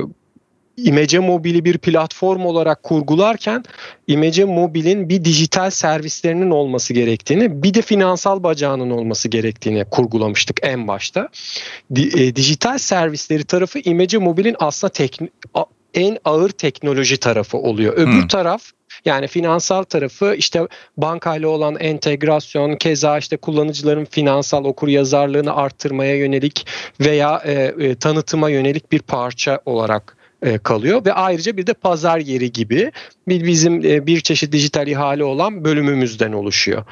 İmece 0.76 1.18
Mobil'i 1.18 1.64
bir 1.64 1.78
platform 1.78 2.46
olarak 2.46 2.82
kurgularken 2.82 3.64
İmece 4.06 4.44
Mobil'in 4.44 5.08
bir 5.08 5.24
dijital 5.24 5.70
servislerinin 5.70 6.50
olması 6.50 6.94
gerektiğini 6.94 7.62
bir 7.62 7.74
de 7.74 7.82
finansal 7.82 8.42
bacağının 8.42 8.90
olması 8.90 9.28
gerektiğini 9.28 9.84
kurgulamıştık 9.84 10.60
en 10.62 10.88
başta. 10.88 11.28
Di, 11.94 12.22
e, 12.22 12.36
dijital 12.36 12.78
servisleri 12.78 13.44
tarafı 13.44 13.78
İmece 13.78 14.18
Mobil'in 14.18 14.56
aslında 14.58 14.92
tekn- 14.92 15.28
en 15.94 16.18
ağır 16.24 16.50
teknoloji 16.50 17.16
tarafı 17.16 17.58
oluyor. 17.58 17.92
Öbür 17.92 18.20
hmm. 18.20 18.28
taraf 18.28 18.62
yani 19.04 19.26
finansal 19.26 19.82
tarafı 19.82 20.34
işte 20.34 20.66
bankayla 20.96 21.48
olan 21.48 21.76
entegrasyon, 21.76 22.76
keza 22.76 23.18
işte 23.18 23.36
kullanıcıların 23.36 24.04
finansal 24.04 24.64
okur 24.64 24.88
yazarlığını 24.88 25.56
arttırmaya 25.56 26.16
yönelik 26.16 26.66
veya 27.00 27.42
e, 27.44 27.52
e, 27.52 27.94
tanıtıma 27.94 28.50
yönelik 28.50 28.92
bir 28.92 28.98
parça 29.02 29.60
olarak 29.66 30.16
e, 30.42 30.58
kalıyor 30.58 31.04
ve 31.04 31.12
ayrıca 31.12 31.56
bir 31.56 31.66
de 31.66 31.74
pazar 31.74 32.18
yeri 32.18 32.52
gibi 32.52 32.92
bizim 33.28 33.84
e, 33.84 34.06
bir 34.06 34.20
çeşit 34.20 34.52
dijital 34.52 34.88
ihale 34.88 35.24
olan 35.24 35.64
bölümümüzden 35.64 36.32
oluşuyor. 36.32 36.84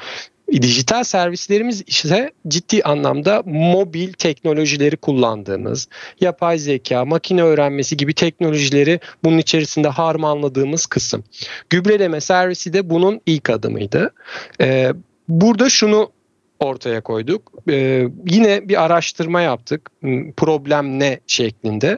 Dijital 0.51 1.03
servislerimiz 1.03 1.83
ise 1.87 2.31
ciddi 2.47 2.83
anlamda 2.83 3.43
mobil 3.45 4.13
teknolojileri 4.13 4.97
kullandığımız, 4.97 5.87
yapay 6.21 6.57
zeka, 6.57 7.05
makine 7.05 7.43
öğrenmesi 7.43 7.97
gibi 7.97 8.13
teknolojileri 8.13 8.99
bunun 9.23 9.37
içerisinde 9.37 9.87
harmanladığımız 9.87 10.85
kısım. 10.85 11.23
Gübreleme 11.69 12.21
servisi 12.21 12.73
de 12.73 12.89
bunun 12.89 13.21
ilk 13.25 13.49
adımıydı. 13.49 14.13
Ee, 14.61 14.93
burada 15.27 15.69
şunu 15.69 16.11
ortaya 16.59 17.01
koyduk. 17.01 17.51
Ee, 17.69 18.07
yine 18.27 18.69
bir 18.69 18.83
araştırma 18.85 19.41
yaptık. 19.41 19.91
Problem 20.37 20.99
ne 20.99 21.19
şeklinde 21.27 21.97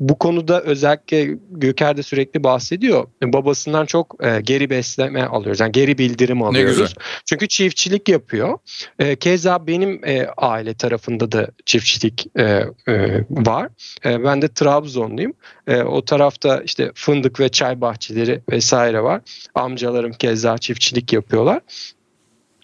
bu 0.00 0.18
konuda 0.18 0.62
özellikle 0.62 1.38
Göker 1.50 1.96
de 1.96 2.02
sürekli 2.02 2.44
bahsediyor. 2.44 3.06
Babasından 3.22 3.86
çok 3.86 4.16
e, 4.24 4.40
geri 4.40 4.70
besleme 4.70 5.24
alıyoruz. 5.24 5.60
Yani 5.60 5.72
geri 5.72 5.98
bildirim 5.98 6.42
alıyoruz. 6.42 6.94
Çünkü 7.24 7.48
çiftçilik 7.48 8.08
yapıyor. 8.08 8.58
E, 8.98 9.16
keza 9.16 9.66
benim 9.66 10.04
e, 10.04 10.26
aile 10.36 10.74
tarafında 10.74 11.32
da 11.32 11.48
çiftçilik 11.66 12.26
e, 12.38 12.42
e, 12.88 13.24
var. 13.30 13.68
E, 14.04 14.24
ben 14.24 14.42
de 14.42 14.48
Trabzonluyum. 14.48 15.32
E, 15.66 15.82
o 15.82 16.04
tarafta 16.04 16.60
işte 16.60 16.92
fındık 16.94 17.40
ve 17.40 17.48
çay 17.48 17.80
bahçeleri 17.80 18.42
vesaire 18.50 19.02
var. 19.02 19.20
Amcalarım 19.54 20.12
keza 20.12 20.58
çiftçilik 20.58 21.12
yapıyorlar. 21.12 21.60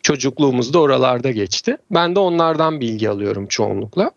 Çocukluğumuz 0.03 0.73
da 0.73 0.79
oralarda 0.79 1.31
geçti. 1.31 1.77
Ben 1.91 2.15
de 2.15 2.19
onlardan 2.19 2.81
bilgi 2.81 3.11
alıyorum 3.11 3.47
çoğunlukla. 3.47 4.11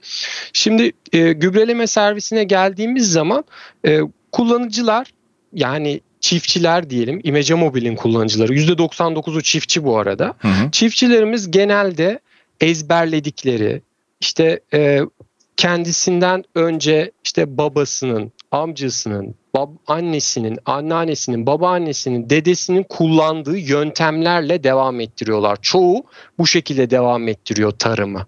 Şimdi 0.54 0.92
e, 1.14 1.34
gübreleme 1.34 1.88
servisine 1.88 2.44
geldiğimiz 2.44 3.12
zaman 3.12 3.44
e, 3.86 4.00
kullanıcılar 4.32 5.08
yani 5.54 6.02
çiftçiler 6.20 6.90
diyelim 6.90 7.22
İmece 7.24 7.54
Mobil'in 7.54 7.96
kullanıcıları 7.96 8.54
%99'u 8.54 9.42
çiftçi 9.42 9.84
bu 9.84 9.98
arada. 9.98 10.36
Hı 10.40 10.48
hı. 10.48 10.72
Çiftçilerimiz 10.72 11.52
genelde 11.52 12.20
ezberledikleri 12.62 13.82
işte 14.22 14.60
e, 14.74 15.02
kendisinden 15.58 16.44
önce 16.56 17.12
işte 17.24 17.58
babasının, 17.58 18.32
amcasının, 18.56 19.36
bab 19.56 19.70
annesinin, 19.88 20.60
anneannesinin, 20.66 21.46
babaannesinin, 21.46 22.30
dedesinin 22.30 22.84
kullandığı 22.84 23.58
yöntemlerle 23.58 24.64
devam 24.64 25.00
ettiriyorlar. 25.00 25.58
Çoğu 25.62 26.04
bu 26.38 26.48
şekilde 26.48 26.90
devam 26.90 27.28
ettiriyor 27.28 27.72
tarımı. 27.72 28.26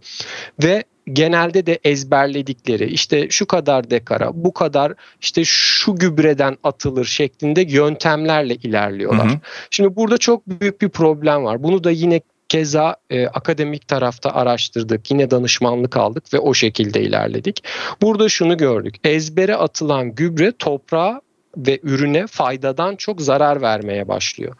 Ve 0.63 0.83
genelde 1.13 1.65
de 1.65 1.79
ezberledikleri 1.83 2.85
işte 2.85 3.29
şu 3.29 3.45
kadar 3.45 3.89
dekara, 3.89 4.31
bu 4.33 4.53
kadar 4.53 4.93
işte 5.21 5.41
şu 5.45 5.95
gübreden 5.95 6.57
atılır 6.63 7.05
şeklinde 7.05 7.61
yöntemlerle 7.61 8.55
ilerliyorlar. 8.55 9.27
Hı 9.27 9.33
hı. 9.33 9.39
Şimdi 9.69 9.95
burada 9.95 10.17
çok 10.17 10.47
büyük 10.47 10.81
bir 10.81 10.89
problem 10.89 11.43
var. 11.43 11.63
Bunu 11.63 11.83
da 11.83 11.91
yine 11.91 12.21
Keza 12.49 12.95
e, 13.09 13.27
akademik 13.27 13.87
tarafta 13.87 14.31
araştırdık, 14.31 15.11
yine 15.11 15.31
danışmanlık 15.31 15.97
aldık 15.97 16.33
ve 16.33 16.39
o 16.39 16.53
şekilde 16.53 17.01
ilerledik. 17.01 17.63
Burada 18.01 18.29
şunu 18.29 18.57
gördük. 18.57 18.95
Ezbere 19.03 19.55
atılan 19.55 20.15
gübre 20.15 20.51
toprağa 20.51 21.21
ve 21.57 21.79
ürüne 21.83 22.27
faydadan 22.27 22.95
çok 22.95 23.21
zarar 23.21 23.61
vermeye 23.61 24.07
başlıyor. 24.07 24.55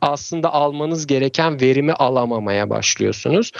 Aslında 0.00 0.52
almanız 0.52 1.06
gereken 1.06 1.60
verimi 1.60 1.92
alamamaya 1.92 2.70
başlıyorsunuz. 2.70 3.52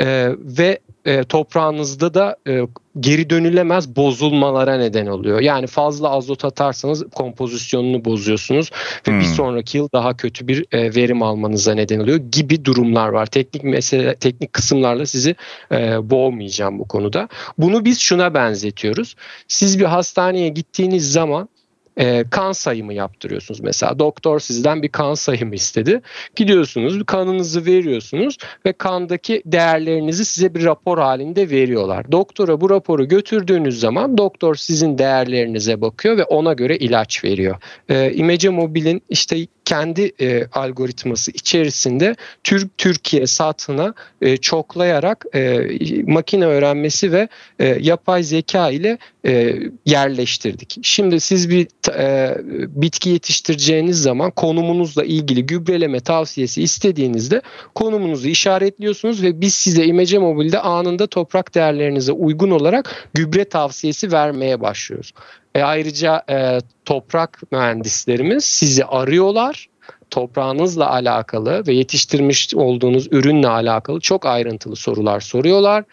Ee, 0.00 0.28
ve 0.38 0.78
e, 1.04 1.24
toprağınızda 1.24 2.14
da 2.14 2.36
e, 2.48 2.60
geri 3.00 3.30
dönülemez 3.30 3.96
bozulmalara 3.96 4.76
neden 4.76 5.06
oluyor. 5.06 5.40
Yani 5.40 5.66
fazla 5.66 6.10
azot 6.10 6.44
atarsanız 6.44 7.04
kompozisyonunu 7.14 8.04
bozuyorsunuz 8.04 8.70
ve 9.08 9.12
hmm. 9.12 9.20
bir 9.20 9.24
sonraki 9.24 9.78
yıl 9.78 9.88
daha 9.92 10.16
kötü 10.16 10.48
bir 10.48 10.64
e, 10.72 10.94
verim 10.94 11.22
almanıza 11.22 11.74
neden 11.74 12.00
oluyor 12.00 12.16
gibi 12.32 12.64
durumlar 12.64 13.08
var. 13.08 13.26
Teknik 13.26 13.64
mesele 13.64 14.14
teknik 14.14 14.52
kısımlarla 14.52 15.06
sizi 15.06 15.36
e, 15.72 16.10
boğmayacağım 16.10 16.78
bu 16.78 16.88
konuda. 16.88 17.28
Bunu 17.58 17.84
biz 17.84 17.98
şuna 18.00 18.34
benzetiyoruz. 18.34 19.14
Siz 19.48 19.80
bir 19.80 19.84
hastaneye 19.84 20.48
gittiğiniz 20.48 21.12
zaman 21.12 21.48
e, 21.96 22.24
kan 22.30 22.52
sayımı 22.52 22.94
yaptırıyorsunuz. 22.94 23.60
Mesela 23.60 23.98
doktor 23.98 24.40
sizden 24.40 24.82
bir 24.82 24.88
kan 24.88 25.14
sayımı 25.14 25.54
istedi. 25.54 26.00
Gidiyorsunuz 26.36 27.06
kanınızı 27.06 27.66
veriyorsunuz 27.66 28.36
ve 28.66 28.72
kandaki 28.72 29.42
değerlerinizi 29.46 30.24
size 30.24 30.54
bir 30.54 30.64
rapor 30.64 30.98
halinde 30.98 31.50
veriyorlar. 31.50 32.12
Doktora 32.12 32.60
bu 32.60 32.70
raporu 32.70 33.08
götürdüğünüz 33.08 33.80
zaman 33.80 34.18
doktor 34.18 34.54
sizin 34.54 34.98
değerlerinize 34.98 35.80
bakıyor 35.80 36.16
ve 36.16 36.24
ona 36.24 36.52
göre 36.52 36.76
ilaç 36.76 37.24
veriyor. 37.24 37.56
E, 37.88 38.12
İmece 38.12 38.48
Mobil'in 38.48 39.02
işte 39.08 39.36
kendi 39.64 40.12
e, 40.20 40.46
algoritması 40.52 41.30
içerisinde 41.30 42.16
Türk 42.44 42.78
Türkiye 42.78 43.26
satına 43.26 43.94
e, 44.20 44.36
çoklayarak 44.36 45.24
e, 45.34 45.60
makine 46.06 46.46
öğrenmesi 46.46 47.12
ve 47.12 47.28
e, 47.58 47.78
yapay 47.80 48.22
zeka 48.22 48.70
ile 48.70 48.98
e, 49.26 49.56
yerleştirdik. 49.86 50.78
Şimdi 50.82 51.20
siz 51.20 51.50
bir 51.50 51.66
e, 51.98 52.36
bitki 52.68 53.10
yetiştireceğiniz 53.10 54.02
zaman 54.02 54.30
konumunuzla 54.30 55.04
ilgili 55.04 55.46
gübreleme 55.46 56.00
tavsiyesi 56.00 56.62
istediğinizde 56.62 57.42
konumunuzu 57.74 58.28
işaretliyorsunuz 58.28 59.22
ve 59.22 59.40
biz 59.40 59.54
size 59.54 59.84
İmece 59.84 60.18
Mobil'de 60.18 60.60
anında 60.60 61.06
toprak 61.06 61.54
değerlerinize 61.54 62.12
uygun 62.12 62.50
olarak 62.50 63.08
gübre 63.14 63.44
tavsiyesi 63.44 64.12
vermeye 64.12 64.60
başlıyoruz. 64.60 65.12
E 65.54 65.62
ayrıca 65.62 66.22
e, 66.30 66.58
toprak 66.84 67.42
mühendislerimiz 67.52 68.44
sizi 68.44 68.84
arıyorlar 68.84 69.68
toprağınızla 70.14 70.90
alakalı 70.90 71.66
ve 71.66 71.72
yetiştirmiş 71.72 72.54
olduğunuz 72.54 73.08
ürünle 73.10 73.48
alakalı 73.48 74.00
çok 74.00 74.26
ayrıntılı 74.26 74.76
sorular 74.76 75.20
soruyorlar. 75.20 75.84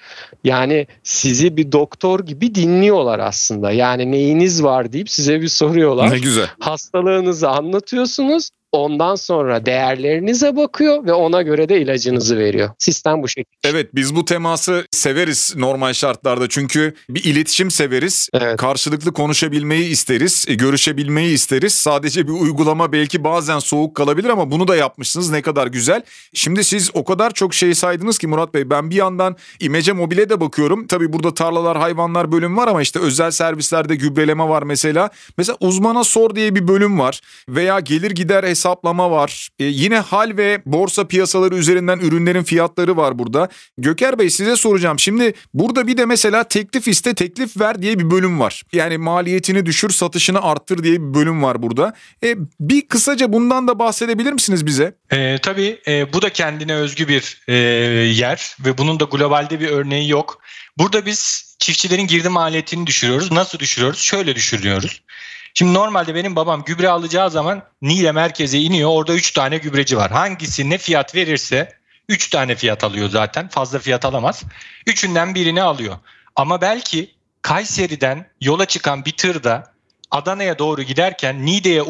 Yani 0.44 0.88
sizi 1.04 1.58
bir 1.58 1.72
doktor 1.72 2.20
gibi 2.20 2.56
dinliyorlar 2.56 3.20
aslında. 3.20 3.72
Yani 3.72 4.12
neyiniz 4.12 4.64
var 4.64 4.94
deyip 4.94 5.10
size 5.10 5.42
bir 5.42 5.48
soruyorlar. 5.48 6.12
Ne 6.12 6.20
güzel. 6.20 6.48
Hastalığınızı 6.60 7.50
anlatıyorsunuz. 7.50 8.50
Ondan 8.72 9.16
sonra 9.16 9.66
değerlerinize 9.66 10.56
bakıyor 10.56 11.06
ve 11.06 11.14
ona 11.14 11.42
göre 11.42 11.70
de 11.70 11.82
ilacınızı 11.82 12.38
veriyor. 12.38 12.70
Sistem 12.78 13.24
bu 13.24 13.28
şekilde. 13.28 13.56
Evet 13.64 13.96
biz 13.96 14.16
bu 14.16 14.26
teması 14.26 14.86
severiz 14.92 15.54
normal 15.58 15.94
şartlarda. 15.94 16.50
Çünkü 16.50 16.94
bir 17.10 17.24
iletişim 17.24 17.72
severiz. 17.72 18.30
Evet. 18.34 18.58
Karşılıklı 18.58 19.14
konuşabilmeyi 19.14 19.90
isteriz. 19.90 20.46
E, 20.48 20.54
görüşebilmeyi 20.54 21.34
isteriz. 21.34 21.74
Sadece 21.74 22.28
bir 22.28 22.32
uygulama 22.32 22.92
belki 22.92 23.24
bazen 23.24 23.60
soğuk 23.60 23.96
kalabilir 23.96 24.30
ama 24.30 24.52
bunu 24.52 24.68
da 24.68 24.76
yapmışsınız. 24.76 25.30
Ne 25.30 25.42
kadar 25.42 25.68
güzel. 25.68 26.02
Şimdi 26.34 26.64
siz 26.64 26.92
o 26.94 27.04
kadar 27.04 27.32
çok 27.32 27.54
şey 27.54 27.76
saydınız 27.76 28.18
ki 28.18 28.28
Murat 28.28 28.54
Bey. 28.54 28.70
Ben 28.70 28.90
bir 28.90 28.96
yandan 28.96 29.36
İmece 29.60 29.94
Mobil'e 29.94 30.30
de 30.30 30.40
bakıyorum. 30.40 30.88
Tabii 30.88 31.14
burada 31.14 31.34
tarlalar, 31.34 31.78
hayvanlar 31.78 32.32
bölüm 32.32 32.58
var 32.58 32.68
ama 32.68 32.82
işte 32.82 33.00
özel 33.00 33.32
servislerde 33.32 33.96
gübreleme 33.96 34.50
var 34.50 34.64
mesela. 34.64 35.10
Mesela 35.38 35.58
uzmana 35.60 36.04
sor 36.04 36.36
diye 36.36 36.56
bir 36.56 36.68
bölüm 36.68 37.00
var. 37.00 37.22
Veya 37.50 37.80
gelir 37.80 38.12
gider 38.12 38.44
hesabı 38.44 38.61
hesaplama 38.62 39.12
var. 39.12 39.50
E, 39.60 39.64
yine 39.64 40.00
hal 40.00 40.38
ve 40.38 40.62
borsa 40.66 41.08
piyasaları 41.08 41.56
üzerinden 41.56 42.00
ürünlerin 42.00 42.44
fiyatları 42.44 42.98
var 42.98 43.20
burada. 43.20 43.50
Göker 43.78 44.20
Bey 44.20 44.30
size 44.30 44.56
soracağım. 44.56 45.00
Şimdi 45.00 45.34
burada 45.54 45.88
bir 45.88 45.98
de 45.98 46.06
mesela 46.06 46.44
teklif 46.44 46.88
iste 46.88 47.14
teklif 47.14 47.60
ver 47.60 47.82
diye 47.82 48.00
bir 48.00 48.12
bölüm 48.12 48.40
var. 48.40 48.64
Yani 48.74 48.98
maliyetini 48.98 49.66
düşür 49.66 49.90
satışını 49.90 50.42
arttır 50.42 50.84
diye 50.84 50.94
bir 50.94 51.14
bölüm 51.14 51.44
var 51.44 51.62
burada. 51.62 51.94
E, 52.24 52.36
bir 52.60 52.88
kısaca 52.88 53.34
bundan 53.34 53.68
da 53.68 53.80
bahsedebilir 53.80 54.34
misiniz 54.34 54.66
bize? 54.66 54.96
E, 55.12 55.38
tabii 55.42 55.80
e, 55.88 56.14
bu 56.14 56.22
da 56.22 56.30
kendine 56.30 56.76
özgü 56.76 57.08
bir 57.08 57.42
e, 57.48 57.56
yer 58.16 58.56
ve 58.66 58.78
bunun 58.78 59.00
da 59.00 59.04
globalde 59.04 59.60
bir 59.60 59.70
örneği 59.70 60.10
yok. 60.10 60.42
Burada 60.78 61.06
biz 61.06 61.56
çiftçilerin 61.60 62.08
girdi 62.08 62.30
maliyetini 62.30 62.88
düşürüyoruz. 62.88 63.32
Nasıl 63.32 63.60
düşürüyoruz? 63.60 64.00
Şöyle 64.00 64.36
düşürüyoruz. 64.36 65.02
Şimdi 65.54 65.74
normalde 65.74 66.16
benim 66.16 66.36
babam 66.36 66.64
gübre 66.64 66.90
alacağı 66.90 67.32
zaman 67.32 67.64
Niğde 67.82 68.12
merkeze 68.12 68.60
iniyor. 68.60 68.90
Orada 68.94 69.14
3 69.14 69.32
tane 69.32 69.58
gübreci 69.58 69.98
var. 69.98 70.12
Hangisi 70.12 70.70
ne 70.70 70.78
fiyat 70.78 71.16
verirse 71.16 71.72
3 72.10 72.30
tane 72.30 72.56
fiyat 72.56 72.84
alıyor 72.84 73.10
zaten. 73.10 73.48
Fazla 73.48 73.80
fiyat 73.80 74.06
alamaz. 74.06 74.44
Üçünden 74.88 75.36
birini 75.36 75.62
alıyor. 75.62 75.98
Ama 76.36 76.62
belki 76.62 77.12
Kayseri'den 77.42 78.26
yola 78.42 78.66
çıkan 78.66 79.06
bir 79.06 79.12
tırda 79.12 79.72
Adana'ya 80.12 80.60
doğru 80.60 80.84
giderken 80.84 81.46
Niğde'ye 81.46 81.82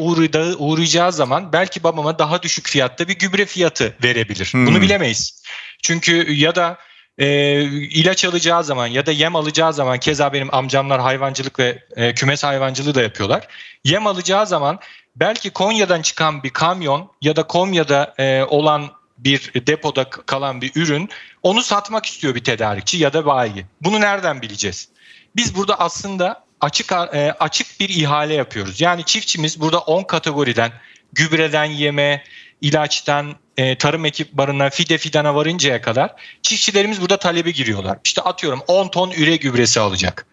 uğrayacağı 0.58 1.12
zaman 1.12 1.52
belki 1.52 1.82
babama 1.82 2.18
daha 2.18 2.42
düşük 2.42 2.68
fiyatta 2.68 3.08
bir 3.08 3.18
gübre 3.18 3.46
fiyatı 3.46 3.96
verebilir. 4.02 4.48
Hmm. 4.52 4.66
Bunu 4.66 4.80
bilemeyiz. 4.80 5.42
Çünkü 5.82 6.32
ya 6.32 6.54
da 6.54 6.78
e, 7.18 7.60
ilaç 7.62 8.24
alacağı 8.24 8.64
zaman 8.64 8.86
ya 8.86 9.06
da 9.06 9.12
yem 9.12 9.36
alacağı 9.36 9.72
zaman 9.72 9.98
keza 9.98 10.32
benim 10.32 10.54
amcamlar 10.54 11.00
hayvancılık 11.00 11.58
ve 11.58 11.78
e, 11.96 12.14
kümes 12.14 12.44
hayvancılığı 12.44 12.94
da 12.94 13.02
yapıyorlar. 13.02 13.48
Yem 13.84 14.06
alacağı 14.06 14.46
zaman 14.46 14.78
belki 15.16 15.50
Konya'dan 15.50 16.02
çıkan 16.02 16.42
bir 16.42 16.50
kamyon 16.50 17.10
ya 17.22 17.36
da 17.36 17.42
Konya'da 17.42 18.14
e, 18.18 18.44
olan 18.44 18.90
bir 19.18 19.52
depoda 19.66 20.04
kalan 20.04 20.60
bir 20.60 20.72
ürün 20.74 21.08
onu 21.42 21.62
satmak 21.62 22.06
istiyor 22.06 22.34
bir 22.34 22.44
tedarikçi 22.44 22.98
ya 22.98 23.12
da 23.12 23.26
bayi. 23.26 23.66
Bunu 23.80 24.00
nereden 24.00 24.42
bileceğiz? 24.42 24.88
Biz 25.36 25.56
burada 25.56 25.80
aslında 25.80 26.44
açık 26.60 26.92
e, 26.92 27.34
açık 27.40 27.80
bir 27.80 27.88
ihale 27.88 28.34
yapıyoruz. 28.34 28.80
Yani 28.80 29.04
çiftçimiz 29.04 29.60
burada 29.60 29.78
10 29.78 30.02
kategoriden 30.04 30.72
gübreden 31.12 31.64
yeme, 31.64 32.24
ilaçtan 32.60 33.36
e, 33.56 33.78
tarım 33.78 34.04
ekipmanına, 34.04 34.70
fide 34.70 34.98
fidana 34.98 35.34
varıncaya 35.34 35.80
kadar 35.80 36.14
çiftçilerimiz 36.42 37.00
burada 37.00 37.16
talebe 37.16 37.50
giriyorlar. 37.50 37.98
İşte 38.04 38.22
atıyorum 38.22 38.62
10 38.66 38.88
ton 38.88 39.10
üre 39.10 39.36
gübresi 39.36 39.80
alacak. 39.80 40.26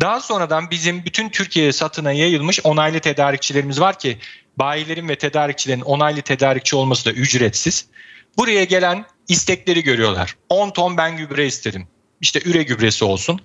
Daha 0.00 0.20
sonradan 0.20 0.70
bizim 0.70 1.04
bütün 1.04 1.28
Türkiye'ye 1.28 1.72
satına 1.72 2.12
yayılmış 2.12 2.60
onaylı 2.64 3.00
tedarikçilerimiz 3.00 3.80
var 3.80 3.98
ki 3.98 4.18
bayilerin 4.56 5.08
ve 5.08 5.16
tedarikçilerin 5.16 5.80
onaylı 5.80 6.22
tedarikçi 6.22 6.76
olması 6.76 7.04
da 7.04 7.12
ücretsiz. 7.12 7.86
Buraya 8.38 8.64
gelen 8.64 9.04
istekleri 9.28 9.82
görüyorlar. 9.82 10.36
10 10.48 10.70
ton 10.70 10.96
ben 10.96 11.16
gübre 11.16 11.46
istedim. 11.46 11.88
İşte 12.20 12.40
üre 12.44 12.62
gübresi 12.62 13.04
olsun. 13.04 13.40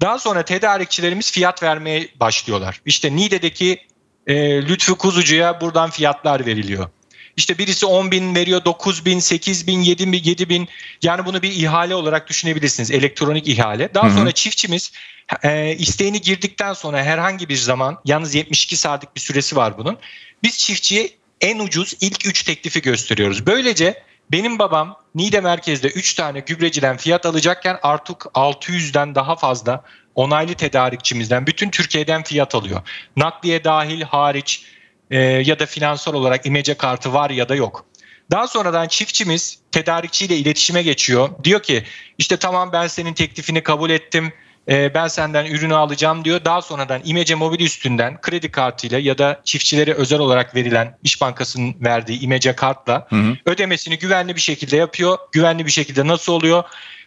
Daha 0.00 0.18
sonra 0.18 0.44
tedarikçilerimiz 0.44 1.32
fiyat 1.32 1.62
vermeye 1.62 2.08
başlıyorlar. 2.20 2.80
İşte 2.86 3.16
Niğde'deki 3.16 3.78
e, 4.26 4.62
Lütfü 4.62 4.94
Kuzucu'ya 4.94 5.60
buradan 5.60 5.90
fiyatlar 5.90 6.46
veriliyor. 6.46 6.88
İşte 7.36 7.58
birisi 7.58 7.86
10 7.86 8.10
bin 8.10 8.34
veriyor, 8.34 8.64
9 8.64 9.04
bin, 9.04 9.18
8 9.18 9.66
bin, 9.66 9.80
7 9.80 10.12
bin, 10.12 10.22
7 10.24 10.48
bin. 10.48 10.68
Yani 11.02 11.26
bunu 11.26 11.42
bir 11.42 11.52
ihale 11.52 11.94
olarak 11.94 12.28
düşünebilirsiniz. 12.28 12.90
Elektronik 12.90 13.48
ihale. 13.48 13.94
Daha 13.94 14.06
Hı-hı. 14.06 14.14
sonra 14.14 14.32
çiftçimiz 14.32 14.92
e, 15.42 15.76
isteğini 15.78 16.20
girdikten 16.20 16.72
sonra 16.72 17.02
herhangi 17.02 17.48
bir 17.48 17.56
zaman, 17.56 18.00
yalnız 18.04 18.34
72 18.34 18.76
saatlik 18.76 19.16
bir 19.16 19.20
süresi 19.20 19.56
var 19.56 19.78
bunun. 19.78 19.98
Biz 20.42 20.58
çiftçiye 20.58 21.10
en 21.40 21.58
ucuz 21.58 21.94
ilk 22.00 22.26
3 22.26 22.42
teklifi 22.42 22.82
gösteriyoruz. 22.82 23.46
Böylece 23.46 24.02
benim 24.32 24.58
babam 24.58 25.04
Niğde 25.14 25.40
merkezde 25.40 25.88
3 25.88 26.14
tane 26.14 26.40
gübreciden 26.40 26.96
fiyat 26.96 27.26
alacakken 27.26 27.78
artık 27.82 28.22
600'den 28.22 29.14
daha 29.14 29.36
fazla 29.36 29.84
onaylı 30.14 30.54
tedarikçimizden 30.54 31.46
bütün 31.46 31.70
Türkiye'den 31.70 32.22
fiyat 32.22 32.54
alıyor. 32.54 32.80
Nakliye 33.16 33.64
dahil 33.64 34.02
hariç 34.02 34.64
e, 35.10 35.18
ya 35.18 35.58
da 35.58 35.66
finansal 35.66 36.14
olarak 36.14 36.46
imece 36.46 36.74
kartı 36.74 37.12
var 37.12 37.30
ya 37.30 37.48
da 37.48 37.54
yok. 37.54 37.86
Daha 38.30 38.48
sonradan 38.48 38.88
çiftçimiz 38.88 39.58
tedarikçiyle 39.72 40.36
iletişime 40.36 40.82
geçiyor. 40.82 41.28
Diyor 41.44 41.62
ki 41.62 41.84
işte 42.18 42.36
tamam 42.36 42.72
ben 42.72 42.86
senin 42.86 43.14
teklifini 43.14 43.62
kabul 43.62 43.90
ettim. 43.90 44.32
E, 44.68 44.94
ben 44.94 45.08
senden 45.08 45.46
ürünü 45.46 45.74
alacağım 45.74 46.24
diyor. 46.24 46.44
Daha 46.44 46.62
sonradan 46.62 47.00
İmece 47.04 47.34
Mobil 47.34 47.60
üstünden 47.60 48.20
kredi 48.20 48.50
kartıyla 48.50 48.98
ya 48.98 49.18
da 49.18 49.40
çiftçilere 49.44 49.94
özel 49.94 50.18
olarak 50.18 50.54
verilen 50.54 50.98
İş 51.02 51.20
Bankası'nın 51.20 51.74
verdiği 51.80 52.20
İmece 52.20 52.56
kartla 52.56 53.06
hı 53.10 53.16
hı. 53.16 53.36
ödemesini 53.46 53.98
güvenli 53.98 54.36
bir 54.36 54.40
şekilde 54.40 54.76
yapıyor. 54.76 55.18
Güvenli 55.32 55.66
bir 55.66 55.70
şekilde 55.70 56.06
nasıl 56.06 56.32
oluyor? 56.32 56.64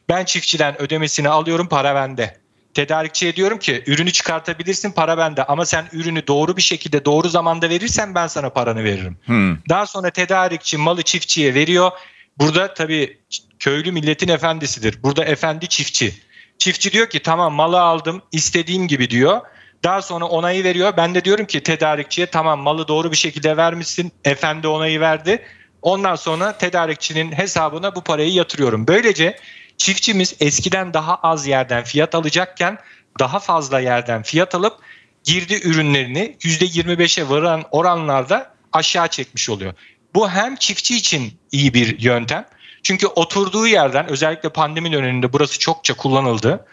Ben 0.09 0.25
çiftçiden 0.25 0.81
ödemesini 0.81 1.29
alıyorum 1.29 1.67
para 1.67 1.95
bende 1.95 2.37
tedarikçiye 2.77 3.35
diyorum 3.35 3.59
ki 3.59 3.83
ürünü 3.87 4.11
çıkartabilirsin 4.11 4.91
para 4.91 5.17
bende 5.17 5.43
ama 5.43 5.65
sen 5.65 5.85
ürünü 5.91 6.27
doğru 6.27 6.57
bir 6.57 6.61
şekilde 6.61 7.05
doğru 7.05 7.29
zamanda 7.29 7.69
verirsen 7.69 8.15
ben 8.15 8.27
sana 8.27 8.49
paranı 8.49 8.83
veririm. 8.83 9.17
Hmm. 9.25 9.57
Daha 9.69 9.85
sonra 9.85 10.09
tedarikçi 10.09 10.77
malı 10.77 11.01
çiftçiye 11.01 11.53
veriyor. 11.53 11.91
Burada 12.39 12.73
tabii 12.73 13.17
köylü 13.59 13.91
milletin 13.91 14.27
efendisidir. 14.27 15.03
Burada 15.03 15.25
efendi 15.25 15.67
çiftçi. 15.67 16.13
Çiftçi 16.57 16.91
diyor 16.91 17.09
ki 17.09 17.19
tamam 17.19 17.53
malı 17.53 17.81
aldım 17.81 18.21
istediğim 18.31 18.87
gibi 18.87 19.09
diyor. 19.09 19.41
Daha 19.83 20.01
sonra 20.01 20.25
onayı 20.25 20.63
veriyor. 20.63 20.93
Ben 20.97 21.15
de 21.15 21.25
diyorum 21.25 21.45
ki 21.45 21.63
tedarikçiye 21.63 22.27
tamam 22.27 22.59
malı 22.59 22.87
doğru 22.87 23.11
bir 23.11 23.17
şekilde 23.17 23.57
vermişsin. 23.57 24.11
Efendi 24.25 24.67
onayı 24.67 24.99
verdi. 24.99 25.45
Ondan 25.81 26.15
sonra 26.15 26.57
tedarikçinin 26.57 27.31
hesabına 27.31 27.95
bu 27.95 28.01
parayı 28.01 28.33
yatırıyorum. 28.33 28.87
Böylece 28.87 29.37
Çiftçimiz 29.77 30.35
eskiden 30.39 30.93
daha 30.93 31.15
az 31.15 31.47
yerden 31.47 31.83
fiyat 31.83 32.15
alacakken 32.15 32.77
daha 33.19 33.39
fazla 33.39 33.79
yerden 33.79 34.23
fiyat 34.23 34.55
alıp 34.55 34.79
girdi 35.23 35.59
ürünlerini 35.63 36.35
%25'e 36.39 37.29
varan 37.29 37.63
oranlarda 37.71 38.53
aşağı 38.73 39.07
çekmiş 39.07 39.49
oluyor. 39.49 39.73
Bu 40.15 40.29
hem 40.29 40.55
çiftçi 40.55 40.95
için 40.95 41.33
iyi 41.51 41.73
bir 41.73 41.99
yöntem. 41.99 42.45
Çünkü 42.83 43.07
oturduğu 43.07 43.67
yerden 43.67 44.09
özellikle 44.09 44.49
pandemi 44.49 44.91
döneminde 44.91 45.33
burası 45.33 45.59
çokça 45.59 45.93
kullanıldı. 45.93 46.65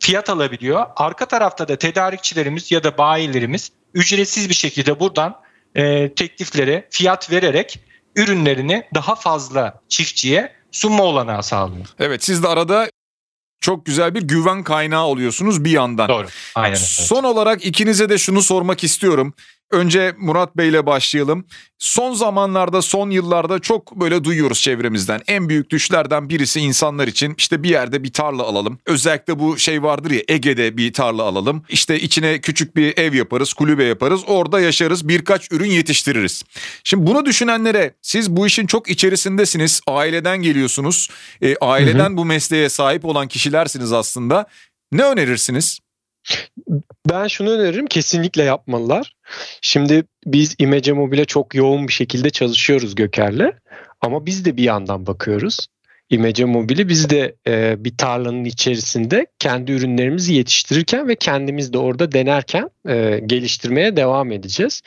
Fiyat 0.00 0.30
alabiliyor. 0.30 0.86
Arka 0.96 1.26
tarafta 1.26 1.68
da 1.68 1.76
tedarikçilerimiz 1.76 2.72
ya 2.72 2.84
da 2.84 2.98
bayilerimiz 2.98 3.72
ücretsiz 3.94 4.48
bir 4.48 4.54
şekilde 4.54 5.00
buradan 5.00 5.40
e, 5.74 6.14
tekliflere 6.14 6.88
fiyat 6.90 7.30
vererek 7.30 7.80
ürünlerini 8.16 8.88
daha 8.94 9.14
fazla 9.14 9.80
çiftçiye 9.88 10.57
sunma 10.72 11.02
olanağı 11.02 11.42
sağlıyor. 11.42 11.86
Evet 11.98 12.24
siz 12.24 12.42
de 12.42 12.48
arada 12.48 12.90
çok 13.60 13.86
güzel 13.86 14.14
bir 14.14 14.22
güven 14.22 14.62
kaynağı 14.62 15.04
oluyorsunuz 15.04 15.64
bir 15.64 15.70
yandan. 15.70 16.08
Doğru. 16.08 16.26
Aynen. 16.54 16.74
Son 16.76 17.24
olarak 17.24 17.64
ikinize 17.64 18.08
de 18.08 18.18
şunu 18.18 18.42
sormak 18.42 18.84
istiyorum. 18.84 19.34
Önce 19.70 20.14
Murat 20.18 20.56
Bey 20.56 20.68
ile 20.68 20.86
başlayalım. 20.86 21.44
Son 21.78 22.14
zamanlarda, 22.14 22.82
son 22.82 23.10
yıllarda 23.10 23.58
çok 23.58 23.96
böyle 23.96 24.24
duyuyoruz 24.24 24.60
çevremizden. 24.60 25.20
En 25.26 25.48
büyük 25.48 25.70
düşlerden 25.70 26.28
birisi 26.28 26.60
insanlar 26.60 27.08
için 27.08 27.34
işte 27.38 27.62
bir 27.62 27.68
yerde 27.68 28.04
bir 28.04 28.12
tarla 28.12 28.42
alalım. 28.42 28.78
Özellikle 28.86 29.38
bu 29.38 29.58
şey 29.58 29.82
vardır 29.82 30.10
ya 30.10 30.22
Ege'de 30.28 30.76
bir 30.76 30.92
tarla 30.92 31.22
alalım. 31.22 31.62
İşte 31.68 32.00
içine 32.00 32.40
küçük 32.40 32.76
bir 32.76 32.98
ev 32.98 33.14
yaparız, 33.14 33.52
kulübe 33.52 33.84
yaparız. 33.84 34.20
Orada 34.26 34.60
yaşarız, 34.60 35.08
birkaç 35.08 35.52
ürün 35.52 35.70
yetiştiririz. 35.70 36.42
Şimdi 36.84 37.06
bunu 37.06 37.24
düşünenlere 37.24 37.94
siz 38.02 38.30
bu 38.30 38.46
işin 38.46 38.66
çok 38.66 38.90
içerisindesiniz. 38.90 39.80
Aileden 39.86 40.42
geliyorsunuz. 40.42 41.08
E, 41.42 41.56
aileden 41.56 42.08
hı 42.08 42.12
hı. 42.12 42.16
bu 42.16 42.24
mesleğe 42.24 42.68
sahip 42.68 43.04
olan 43.04 43.28
kişilersiniz 43.28 43.92
aslında. 43.92 44.46
Ne 44.92 45.04
önerirsiniz? 45.04 45.78
Ben 47.10 47.26
şunu 47.26 47.50
öneririm 47.50 47.86
kesinlikle 47.86 48.42
yapmalılar. 48.42 49.16
Şimdi 49.60 50.04
biz 50.26 50.54
İmece 50.58 50.92
Mobil'e 50.92 51.24
çok 51.24 51.54
yoğun 51.54 51.88
bir 51.88 51.92
şekilde 51.92 52.30
çalışıyoruz 52.30 52.94
Göker'le 52.94 53.52
ama 54.00 54.26
biz 54.26 54.44
de 54.44 54.56
bir 54.56 54.62
yandan 54.62 55.06
bakıyoruz. 55.06 55.66
İmece 56.10 56.44
Mobil'i 56.44 56.88
biz 56.88 57.10
de 57.10 57.36
e, 57.46 57.84
bir 57.84 57.96
tarlanın 57.96 58.44
içerisinde 58.44 59.26
kendi 59.38 59.72
ürünlerimizi 59.72 60.34
yetiştirirken 60.34 61.08
ve 61.08 61.14
kendimiz 61.14 61.72
de 61.72 61.78
orada 61.78 62.12
denerken 62.12 62.70
e, 62.88 63.20
geliştirmeye 63.26 63.96
devam 63.96 64.32
edeceğiz. 64.32 64.82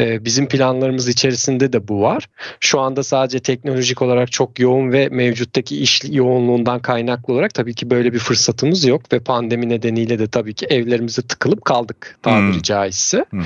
E, 0.00 0.24
bizim 0.24 0.48
planlarımız 0.48 1.08
içerisinde 1.08 1.72
de 1.72 1.88
bu 1.88 2.02
var. 2.02 2.28
Şu 2.60 2.80
anda 2.80 3.02
sadece 3.02 3.40
teknolojik 3.40 4.02
olarak 4.02 4.32
çok 4.32 4.58
yoğun 4.58 4.92
ve 4.92 5.08
mevcuttaki 5.08 5.80
iş 5.80 6.00
yoğunluğundan 6.10 6.80
kaynaklı 6.80 7.34
olarak 7.34 7.54
tabii 7.54 7.74
ki 7.74 7.90
böyle 7.90 8.12
bir 8.12 8.18
fırsatımız 8.18 8.84
yok 8.84 9.12
ve 9.12 9.20
pandemi 9.20 9.68
nedeniyle 9.68 10.18
de 10.18 10.26
tabii 10.26 10.54
ki 10.54 10.66
evlerimize 10.66 11.22
tıkılıp 11.22 11.64
kaldık 11.64 12.18
tabiri 12.22 12.54
hmm. 12.54 12.62
caizse. 12.62 13.24
Hmm. 13.30 13.44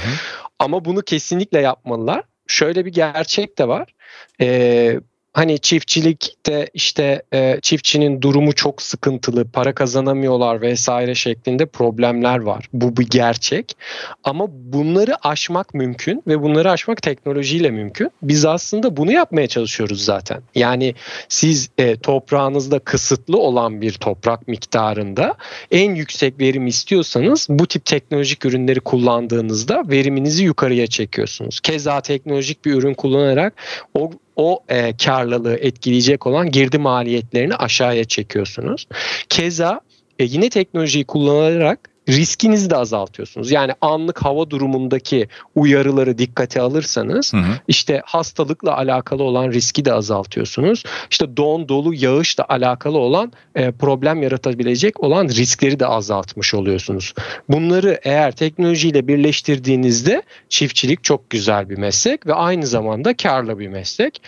Ama 0.59 0.85
bunu 0.85 1.03
kesinlikle 1.03 1.61
yapmalılar. 1.61 2.23
Şöyle 2.47 2.85
bir 2.85 2.93
gerçek 2.93 3.59
de 3.59 3.69
var. 3.69 3.95
Ee, 4.40 5.01
hani 5.33 5.59
çiftçilikte 5.59 6.69
işte 6.75 7.23
e, 7.35 7.59
çiftçinin 7.62 8.23
durumu 8.23 8.55
çok 8.55 8.83
sıkıntılı, 8.83 9.45
para 9.45 9.75
kazanamıyorlar 9.75 10.61
vesaire 10.61 11.14
şeklinde 11.14 11.66
problemler 11.66 12.38
var. 12.38 12.69
Bu 12.73 12.97
bir 12.97 13.09
gerçek. 13.09 13.77
Ama 14.25 14.47
bunları 14.51 15.14
aşmak 15.23 15.75
mümkün 15.75 16.23
ve 16.27 16.43
bunları 16.43 16.71
aşmak 16.71 17.03
teknolojiyle 17.03 17.71
mümkün. 17.71 18.11
Biz 18.23 18.45
aslında 18.45 18.97
bunu 18.97 19.12
yapmaya 19.12 19.47
çalışıyoruz 19.47 20.05
zaten. 20.05 20.43
Yani 20.55 20.95
siz 21.29 21.71
e, 21.79 21.97
toprağınızda 21.97 22.79
kısıtlı 22.79 23.38
olan 23.38 23.81
bir 23.81 23.93
toprak 23.93 24.49
miktarında 24.49 25.35
en 25.71 25.95
yüksek 25.95 26.40
verim 26.40 26.66
istiyorsanız 26.66 27.47
bu 27.51 27.66
tip 27.66 27.85
teknolojik 27.85 28.47
ürünleri 28.47 28.81
kullandığınızda 28.81 29.85
veriminizi 29.88 30.45
yukarıya 30.45 30.87
çekiyorsunuz. 30.87 31.61
Keza 31.61 32.01
teknolojik 32.01 32.64
bir 32.64 32.75
ürün 32.75 32.95
kullanarak 32.95 33.55
o 33.95 34.11
o 34.40 34.61
e, 34.68 34.96
karlılığı 34.96 35.57
etkileyecek 35.57 36.26
olan 36.26 36.50
girdi 36.50 36.79
maliyetlerini 36.79 37.55
aşağıya 37.55 38.05
çekiyorsunuz. 38.05 38.87
Keza 39.29 39.81
e, 40.18 40.24
yine 40.24 40.50
teknolojiyi 40.50 41.05
kullanarak 41.05 41.89
riskinizi 42.11 42.70
de 42.70 42.77
azaltıyorsunuz. 42.77 43.51
Yani 43.51 43.73
anlık 43.81 44.25
hava 44.25 44.51
durumundaki 44.51 45.29
uyarıları 45.55 46.18
dikkate 46.18 46.61
alırsanız 46.61 47.33
hı 47.33 47.37
hı. 47.37 47.53
işte 47.68 48.03
hastalıkla 48.05 48.77
alakalı 48.77 49.23
olan 49.23 49.53
riski 49.53 49.85
de 49.85 49.92
azaltıyorsunuz. 49.92 50.85
İşte 51.11 51.37
don, 51.37 51.68
dolu, 51.68 51.94
yağışla 51.94 52.44
alakalı 52.49 52.99
olan 52.99 53.33
e, 53.55 53.70
problem 53.70 54.23
yaratabilecek 54.23 55.01
olan 55.03 55.29
riskleri 55.29 55.81
de 55.81 55.87
azaltmış 55.87 56.55
oluyorsunuz. 56.55 57.14
Bunları 57.49 58.01
eğer 58.03 58.33
teknolojiyle 58.33 59.09
birleştirdiğinizde 59.09 60.23
çiftçilik 60.49 61.05
çok 61.05 61.31
güzel 61.31 61.70
bir 61.70 61.79
meslek 61.79 62.27
ve 62.27 62.35
aynı 62.35 62.66
zamanda 62.66 63.16
karlı 63.16 63.59
bir 63.59 63.68
meslek. 63.68 64.23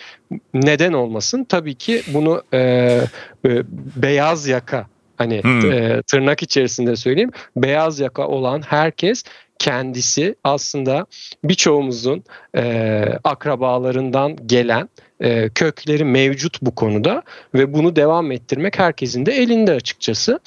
Neden 0.55 0.92
olmasın? 0.92 1.45
Tabii 1.45 1.75
ki 1.75 2.03
bunu 2.14 2.42
e, 2.53 2.59
e, 2.59 3.62
beyaz 3.97 4.47
yaka 4.47 4.92
Hani 5.23 5.43
hmm. 5.43 5.73
e, 5.73 6.03
tırnak 6.03 6.43
içerisinde 6.43 6.97
söyleyeyim. 6.97 7.31
Beyaz 7.57 8.01
yaka 8.01 8.29
olan 8.29 8.63
herkes 8.63 9.25
kendisi 9.59 10.35
aslında 10.45 11.07
birçoğumuzun 11.45 12.25
e, 12.57 13.05
akrabalarından 13.25 14.37
gelen 14.47 14.89
e, 15.21 15.49
kökleri 15.49 16.05
mevcut 16.05 16.63
bu 16.63 16.75
konuda 16.75 17.23
ve 17.55 17.73
bunu 17.73 17.97
devam 17.97 18.33
ettirmek 18.33 18.79
herkesin 18.79 19.27
de 19.27 19.33
elinde 19.33 19.73
açıkçası. 19.73 20.41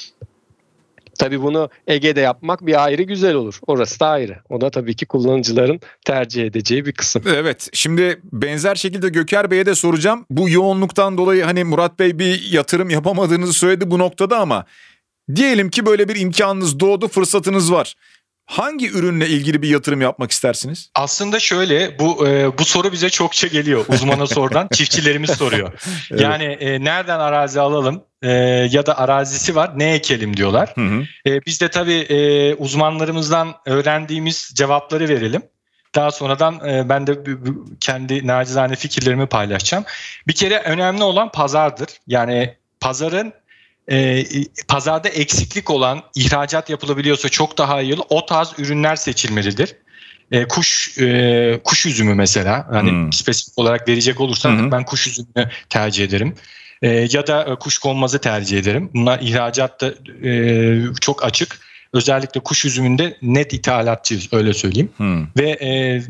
Tabii 1.19 1.41
bunu 1.41 1.69
Ege'de 1.87 2.21
yapmak 2.21 2.65
bir 2.65 2.83
ayrı 2.83 3.03
güzel 3.03 3.33
olur. 3.33 3.59
Orası 3.67 3.99
da 3.99 4.07
ayrı. 4.07 4.37
O 4.49 4.61
da 4.61 4.69
tabii 4.69 4.95
ki 4.95 5.05
kullanıcıların 5.05 5.79
tercih 6.05 6.45
edeceği 6.45 6.85
bir 6.85 6.91
kısım. 6.91 7.23
Evet. 7.35 7.69
Şimdi 7.73 8.19
benzer 8.23 8.75
şekilde 8.75 9.09
Göker 9.09 9.51
Bey'e 9.51 9.65
de 9.65 9.75
soracağım. 9.75 10.25
Bu 10.29 10.49
yoğunluktan 10.49 11.17
dolayı 11.17 11.43
hani 11.43 11.63
Murat 11.63 11.99
Bey 11.99 12.19
bir 12.19 12.51
yatırım 12.51 12.89
yapamadığınızı 12.89 13.53
söyledi 13.53 13.91
bu 13.91 13.99
noktada 13.99 14.39
ama 14.39 14.65
diyelim 15.35 15.69
ki 15.69 15.85
böyle 15.85 16.09
bir 16.09 16.15
imkanınız 16.15 16.79
doğdu, 16.79 17.07
fırsatınız 17.07 17.71
var. 17.71 17.95
Hangi 18.45 18.91
ürünle 18.91 19.27
ilgili 19.27 19.61
bir 19.61 19.69
yatırım 19.69 20.01
yapmak 20.01 20.31
istersiniz? 20.31 20.89
Aslında 20.95 21.39
şöyle 21.39 21.99
bu 21.99 22.27
e, 22.27 22.57
bu 22.57 22.65
soru 22.65 22.91
bize 22.91 23.09
çokça 23.09 23.47
geliyor. 23.47 23.85
Uzmana 23.87 24.27
sordan 24.27 24.67
çiftçilerimiz 24.73 25.29
soruyor. 25.29 25.73
Evet. 26.11 26.21
Yani 26.21 26.43
e, 26.43 26.83
nereden 26.83 27.19
arazi 27.19 27.61
alalım 27.61 28.03
e, 28.21 28.31
ya 28.71 28.85
da 28.85 28.97
arazisi 28.97 29.55
var 29.55 29.71
ne 29.79 29.93
ekelim 29.93 30.37
diyorlar. 30.37 30.71
Hı 30.75 30.81
hı. 30.81 31.03
E, 31.27 31.45
biz 31.45 31.61
de 31.61 31.67
tabii 31.67 31.93
e, 31.93 32.53
uzmanlarımızdan 32.55 33.55
öğrendiğimiz 33.65 34.51
cevapları 34.55 35.09
verelim. 35.09 35.41
Daha 35.95 36.11
sonradan 36.11 36.69
e, 36.69 36.89
ben 36.89 37.07
de 37.07 37.19
kendi 37.79 38.27
nacizane 38.27 38.75
fikirlerimi 38.75 39.27
paylaşacağım. 39.27 39.83
Bir 40.27 40.33
kere 40.33 40.59
önemli 40.59 41.03
olan 41.03 41.31
pazardır. 41.31 41.89
Yani 42.07 42.55
pazarın 42.79 43.33
e, 43.91 44.25
pazarda 44.67 45.09
eksiklik 45.09 45.69
olan 45.69 46.01
ihracat 46.15 46.69
yapılabiliyorsa 46.69 47.29
çok 47.29 47.57
daha 47.57 47.81
iyi 47.81 47.95
o 48.09 48.25
tarz 48.25 48.53
ürünler 48.57 48.95
seçilmelidir. 48.95 49.75
E, 50.31 50.47
kuş 50.47 50.97
e, 50.97 51.59
kuş 51.63 51.85
üzümü 51.85 52.13
mesela 52.13 52.67
hani 52.71 52.91
hmm. 52.91 53.13
spesifik 53.13 53.57
olarak 53.57 53.87
verecek 53.87 54.21
olursam 54.21 54.57
hmm. 54.57 54.71
ben 54.71 54.85
kuş 54.85 55.07
üzümünü 55.07 55.49
tercih 55.69 56.03
ederim. 56.05 56.35
E, 56.81 57.07
ya 57.11 57.27
da 57.27 57.43
e, 57.43 57.55
kuş 57.55 57.77
konmazı 57.77 58.19
tercih 58.19 58.59
ederim. 58.59 58.89
Bunlar 58.93 59.19
ihracatta 59.19 59.93
e, 60.23 60.81
çok 61.01 61.25
açık. 61.25 61.59
Özellikle 61.93 62.39
kuş 62.39 62.65
üzümünde 62.65 63.17
net 63.21 63.53
ithalatçıyız 63.53 64.33
öyle 64.33 64.53
söyleyeyim. 64.53 64.89
Hmm. 64.97 65.27
Ve 65.37 65.49
e, 65.49 66.01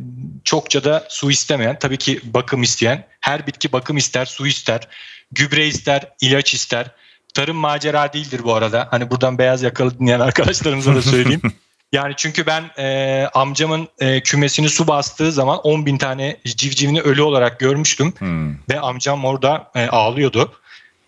çokça 0.43 0.83
da 0.83 1.05
su 1.09 1.31
istemeyen 1.31 1.79
tabii 1.79 1.97
ki 1.97 2.19
bakım 2.23 2.63
isteyen 2.63 3.07
her 3.19 3.47
bitki 3.47 3.71
bakım 3.71 3.97
ister, 3.97 4.25
su 4.25 4.47
ister, 4.47 4.87
gübre 5.31 5.67
ister, 5.67 6.11
ilaç 6.21 6.53
ister 6.53 6.91
tarım 7.35 7.57
macera 7.57 8.13
değildir 8.13 8.41
bu 8.43 8.53
arada. 8.53 8.87
Hani 8.91 9.11
buradan 9.11 9.37
beyaz 9.37 9.63
yakalı 9.63 9.99
dinleyen 9.99 10.19
arkadaşlarımıza 10.19 10.95
da 10.95 11.01
söyleyeyim. 11.01 11.41
Yani 11.91 12.13
çünkü 12.17 12.45
ben 12.45 12.63
e, 12.77 13.27
amcamın 13.33 13.87
e, 13.99 14.21
kümesini 14.21 14.69
su 14.69 14.87
bastığı 14.87 15.31
zaman 15.31 15.59
10 15.59 15.85
bin 15.85 15.97
tane 15.97 16.37
civcivini 16.45 17.01
ölü 17.01 17.21
olarak 17.21 17.59
görmüştüm. 17.59 18.13
Hmm. 18.17 18.53
Ve 18.53 18.79
amcam 18.79 19.25
orada 19.25 19.71
e, 19.75 19.87
ağlıyordu. 19.87 20.53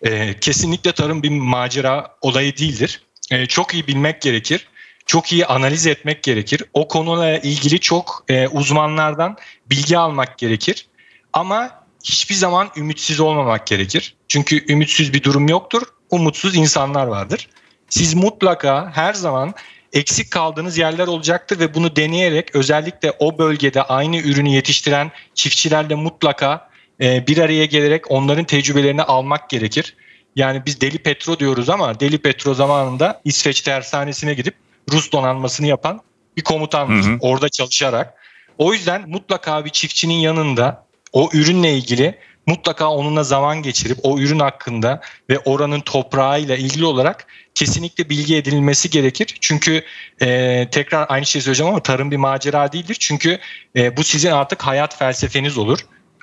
E, 0.02 0.40
kesinlikle 0.40 0.92
tarım 0.92 1.22
bir 1.22 1.30
macera 1.30 2.16
olayı 2.20 2.56
değildir. 2.56 3.02
E, 3.30 3.46
çok 3.46 3.74
iyi 3.74 3.86
bilmek 3.86 4.22
gerekir. 4.22 4.68
Çok 5.06 5.32
iyi 5.32 5.46
analiz 5.46 5.86
etmek 5.86 6.22
gerekir. 6.22 6.62
O 6.74 6.88
konuyla 6.88 7.38
ilgili 7.38 7.80
çok 7.80 8.24
e, 8.28 8.48
uzmanlardan 8.48 9.36
bilgi 9.70 9.98
almak 9.98 10.38
gerekir. 10.38 10.86
Ama 11.32 11.77
hiçbir 12.08 12.34
zaman 12.34 12.70
ümitsiz 12.76 13.20
olmamak 13.20 13.66
gerekir. 13.66 14.16
Çünkü 14.28 14.72
ümitsiz 14.72 15.12
bir 15.12 15.22
durum 15.22 15.48
yoktur 15.48 15.82
umutsuz 16.10 16.56
insanlar 16.56 17.06
vardır. 17.06 17.48
Siz 17.88 18.14
mutlaka 18.14 18.90
her 18.94 19.14
zaman 19.14 19.54
eksik 19.92 20.30
kaldığınız 20.30 20.78
yerler 20.78 21.06
olacaktır 21.06 21.60
ve 21.60 21.74
bunu 21.74 21.96
deneyerek 21.96 22.54
özellikle 22.54 23.12
o 23.18 23.38
bölgede 23.38 23.82
aynı 23.82 24.16
ürünü 24.16 24.48
yetiştiren 24.48 25.10
çiftçilerle 25.34 25.94
mutlaka 25.94 26.68
e, 27.00 27.26
bir 27.26 27.38
araya 27.38 27.64
gelerek 27.64 28.10
onların 28.10 28.44
tecrübelerini 28.44 29.02
almak 29.02 29.50
gerekir. 29.50 29.96
Yani 30.36 30.62
biz 30.66 30.80
Deli 30.80 30.98
Petro 30.98 31.38
diyoruz 31.38 31.68
ama 31.68 32.00
Deli 32.00 32.18
Petro 32.18 32.54
zamanında 32.54 33.20
İsveç 33.24 33.60
tersanesine 33.60 34.34
gidip 34.34 34.54
Rus 34.92 35.12
donanmasını 35.12 35.66
yapan 35.66 36.00
bir 36.36 36.42
komutandır. 36.42 37.08
Hı 37.08 37.12
hı. 37.12 37.18
Orada 37.20 37.48
çalışarak. 37.48 38.14
O 38.58 38.72
yüzden 38.72 39.08
mutlaka 39.10 39.64
bir 39.64 39.70
çiftçinin 39.70 40.14
yanında 40.14 40.87
o 41.12 41.30
ürünle 41.32 41.74
ilgili 41.74 42.18
mutlaka 42.46 42.90
onunla 42.90 43.24
zaman 43.24 43.62
geçirip 43.62 43.98
o 44.02 44.18
ürün 44.18 44.38
hakkında 44.38 45.00
ve 45.30 45.38
oranın 45.38 45.80
toprağıyla 45.80 46.56
ilgili 46.56 46.84
olarak 46.84 47.26
kesinlikle 47.54 48.10
bilgi 48.10 48.36
edinilmesi 48.36 48.90
gerekir. 48.90 49.36
Çünkü 49.40 49.82
e, 50.22 50.68
tekrar 50.70 51.06
aynı 51.08 51.26
şeyi 51.26 51.42
söyleyeceğim 51.42 51.72
ama 51.72 51.82
tarım 51.82 52.10
bir 52.10 52.16
macera 52.16 52.72
değildir. 52.72 52.96
Çünkü 53.00 53.38
e, 53.76 53.96
bu 53.96 54.04
sizin 54.04 54.30
artık 54.30 54.62
hayat 54.62 54.98
felsefeniz 54.98 55.58
olur. 55.58 55.78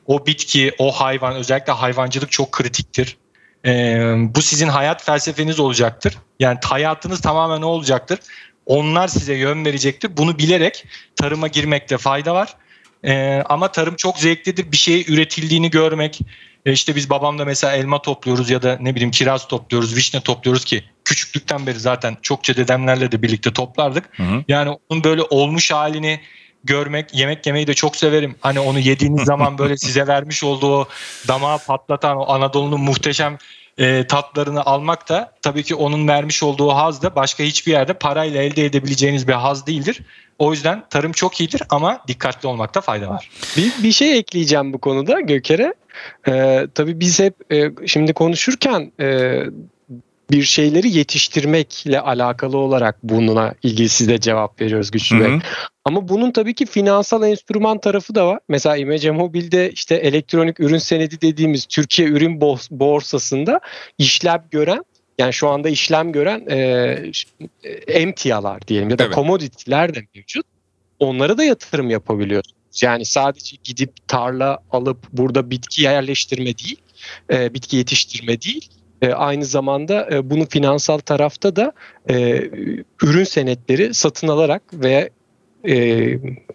O 0.06 0.26
bitki, 0.26 0.72
o 0.78 0.92
hayvan 0.92 1.36
özellikle 1.36 1.74
hayvancılık 1.74 2.32
çok 2.32 2.52
kritiktir. 2.52 3.18
E, 3.66 3.72
bu 4.36 4.42
sizin 4.42 4.68
hayat 4.68 5.04
felsefeniz 5.04 5.60
olacaktır. 5.60 6.18
Yani 6.40 6.60
hayatınız 6.64 7.22
tamamen 7.22 7.62
ne 7.62 7.66
olacaktır? 7.66 8.20
Onlar 8.66 9.08
size 9.08 9.34
yön 9.34 9.66
verecektir. 9.66 10.18
Bunu 10.18 10.38
bilerek 10.38 10.86
tarıma 11.16 11.48
girmekte 11.48 11.98
fayda 11.98 12.36
var. 12.36 12.56
Ee, 13.04 13.44
ama 13.50 13.72
tarım 13.72 13.96
çok 13.96 14.18
zevklidir. 14.18 14.72
Bir 14.72 14.78
şey 14.78 15.06
üretildiğini 15.08 15.70
görmek. 15.70 16.22
E 16.66 16.72
işte 16.72 16.96
biz 16.96 17.10
babamla 17.10 17.46
mesela 17.46 17.76
elma 17.76 18.02
topluyoruz 18.02 18.50
ya 18.50 18.62
da 18.62 18.78
ne 18.82 18.96
bileyim 18.96 19.12
kiraz 19.12 19.48
topluyoruz, 19.48 19.96
vişne 19.96 20.22
topluyoruz 20.22 20.66
ki 20.66 20.84
küçüklükten 21.06 21.68
beri 21.68 21.80
zaten 21.80 22.18
çokça 22.22 22.56
dedemlerle 22.56 23.12
de 23.12 23.22
birlikte 23.22 23.54
toplardık. 23.54 24.20
Hı 24.20 24.24
hı. 24.24 24.44
Yani 24.48 24.78
onun 24.90 25.04
böyle 25.04 25.22
olmuş 25.22 25.72
halini 25.72 26.20
görmek, 26.64 27.14
yemek 27.14 27.46
yemeyi 27.46 27.68
de 27.68 27.74
çok 27.74 27.96
severim. 27.96 28.36
Hani 28.40 28.60
onu 28.60 28.80
yediğiniz 28.80 29.24
zaman 29.24 29.58
böyle 29.58 29.78
size 29.86 30.08
vermiş 30.08 30.44
olduğu 30.44 30.76
o 30.76 30.88
damağı 31.28 31.60
patlatan 31.60 32.18
o 32.18 32.34
Anadolu'nun 32.34 32.82
muhteşem 32.82 33.38
e, 33.78 34.08
tatlarını 34.08 34.66
almak 34.66 35.10
da 35.10 35.34
tabii 35.42 35.64
ki 35.64 35.76
onun 35.76 36.08
vermiş 36.08 36.44
olduğu 36.44 36.70
haz 36.70 37.02
da 37.02 37.16
başka 37.16 37.44
hiçbir 37.44 37.72
yerde 37.72 37.94
parayla 37.94 38.42
elde 38.42 38.66
edebileceğiniz 38.66 39.28
bir 39.28 39.34
haz 39.34 39.68
değildir. 39.68 40.02
O 40.40 40.52
yüzden 40.52 40.84
tarım 40.90 41.12
çok 41.12 41.40
iyidir 41.40 41.62
ama 41.70 42.02
dikkatli 42.08 42.48
olmakta 42.48 42.82
fayda 42.82 43.10
var. 43.10 43.30
Bir, 43.58 43.84
bir 43.84 43.92
şey 43.92 44.18
ekleyeceğim 44.18 44.74
bu 44.74 44.78
konuda 44.78 45.20
Göker'e. 45.20 45.74
Ee, 46.28 46.68
tabii 46.76 47.00
biz 47.00 47.20
hep 47.20 47.54
e, 47.54 47.88
şimdi 47.88 48.14
konuşurken 48.14 48.92
e, 49.00 49.40
bir 50.32 50.44
şeyleri 50.44 50.98
yetiştirmekle 50.98 52.00
alakalı 52.00 52.58
olarak 52.58 53.04
buna 53.04 53.54
ilgili 53.64 53.90
size 53.90 54.20
cevap 54.20 54.62
veriyoruz 54.62 54.92
Güçlü 54.92 55.20
Bey. 55.20 55.40
Ama 55.86 56.08
bunun 56.08 56.32
tabii 56.32 56.54
ki 56.54 56.66
finansal 56.66 57.24
enstrüman 57.24 57.80
tarafı 57.80 58.16
da 58.16 58.28
var. 58.28 58.40
Mesela 58.50 58.78
İmece 58.78 59.12
Mobil'de 59.12 59.72
işte 59.72 59.96
elektronik 59.96 60.60
ürün 60.60 60.78
senedi 60.78 61.22
dediğimiz 61.22 61.66
Türkiye 61.66 62.08
Ürün 62.08 62.42
Borsası'nda 62.72 63.60
işlem 63.98 64.44
gören 64.52 64.84
yani 65.18 65.34
şu 65.34 65.48
anda 65.50 65.70
işlem 65.70 66.12
gören 66.12 66.46
e, 66.50 67.12
emtialar 67.88 68.68
diyelim 68.68 68.90
ya 68.90 68.98
da 68.98 69.04
evet. 69.04 69.16
commodity'ler 69.16 69.96
de 69.96 70.00
mevcut. 70.16 70.46
Onlara 71.00 71.38
da 71.38 71.44
yatırım 71.44 71.90
yapabiliyorsunuz. 71.90 72.84
Yani 72.84 73.06
sadece 73.06 73.58
gidip 73.64 74.08
tarla 74.08 74.60
alıp 74.72 74.98
burada 75.14 75.50
bitki 75.50 75.82
yerleştirme 75.82 76.58
değil. 76.58 76.78
e, 77.32 77.54
bitki 77.54 77.78
yetiştirme 77.78 78.42
değil. 78.42 78.70
E, 79.06 79.14
aynı 79.14 79.46
zamanda 79.46 80.10
e, 80.12 80.30
bunu 80.30 80.46
finansal 80.46 80.98
tarafta 80.98 81.56
da 81.56 81.74
e, 82.10 82.42
ürün 83.04 83.24
senetleri 83.24 83.94
satın 83.94 84.28
alarak 84.28 84.62
veya 84.74 85.10
e, 85.68 85.74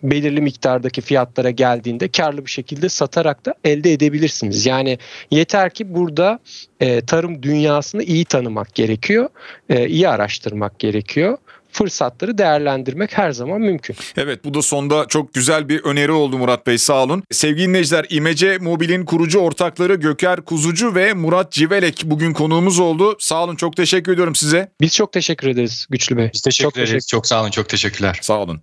belirli 0.02 0.40
miktardaki 0.40 1.00
fiyatlara 1.00 1.50
geldiğinde 1.50 2.08
karlı 2.08 2.46
bir 2.46 2.50
şekilde 2.50 2.88
satarak 2.88 3.46
da 3.46 3.54
elde 3.64 3.92
edebilirsiniz. 3.92 4.66
Yani 4.66 4.98
yeter 5.30 5.70
ki 5.70 5.94
burada 5.94 6.38
e, 6.80 7.00
tarım 7.00 7.42
dünyasını 7.42 8.02
iyi 8.02 8.24
tanımak 8.24 8.74
gerekiyor, 8.74 9.28
e, 9.68 9.88
iyi 9.88 10.08
araştırmak 10.08 10.78
gerekiyor. 10.78 11.38
Fırsatları 11.72 12.38
değerlendirmek 12.38 13.18
her 13.18 13.32
zaman 13.32 13.60
mümkün. 13.60 13.96
Evet 14.16 14.44
bu 14.44 14.54
da 14.54 14.62
sonda 14.62 15.06
çok 15.08 15.34
güzel 15.34 15.68
bir 15.68 15.84
öneri 15.84 16.12
oldu 16.12 16.38
Murat 16.38 16.66
Bey 16.66 16.78
sağ 16.78 17.02
olun. 17.02 17.22
Sevgili 17.30 17.68
dinleyiciler 17.68 18.06
İmece 18.10 18.58
Mobil'in 18.58 19.04
kurucu 19.04 19.38
ortakları 19.38 19.94
Göker 19.94 20.40
Kuzucu 20.40 20.94
ve 20.94 21.12
Murat 21.14 21.52
Civelek 21.52 22.02
bugün 22.04 22.32
konuğumuz 22.32 22.78
oldu. 22.78 23.16
Sağ 23.18 23.44
olun 23.44 23.56
çok 23.56 23.76
teşekkür 23.76 24.12
ediyorum 24.12 24.34
size. 24.34 24.72
Biz 24.80 24.94
çok 24.94 25.12
teşekkür 25.12 25.48
ederiz 25.48 25.86
Güçlü 25.90 26.16
Bey. 26.16 26.30
Biz 26.34 26.40
teşekkür 26.42 26.64
Çok 26.70 26.76
ederiz. 26.76 26.90
teşekkür- 26.90 27.06
Çok 27.06 27.26
sağ 27.26 27.42
olun. 27.42 27.50
Çok 27.50 27.68
teşekkürler. 27.68 28.18
Sağ 28.22 28.38
olun. 28.38 28.62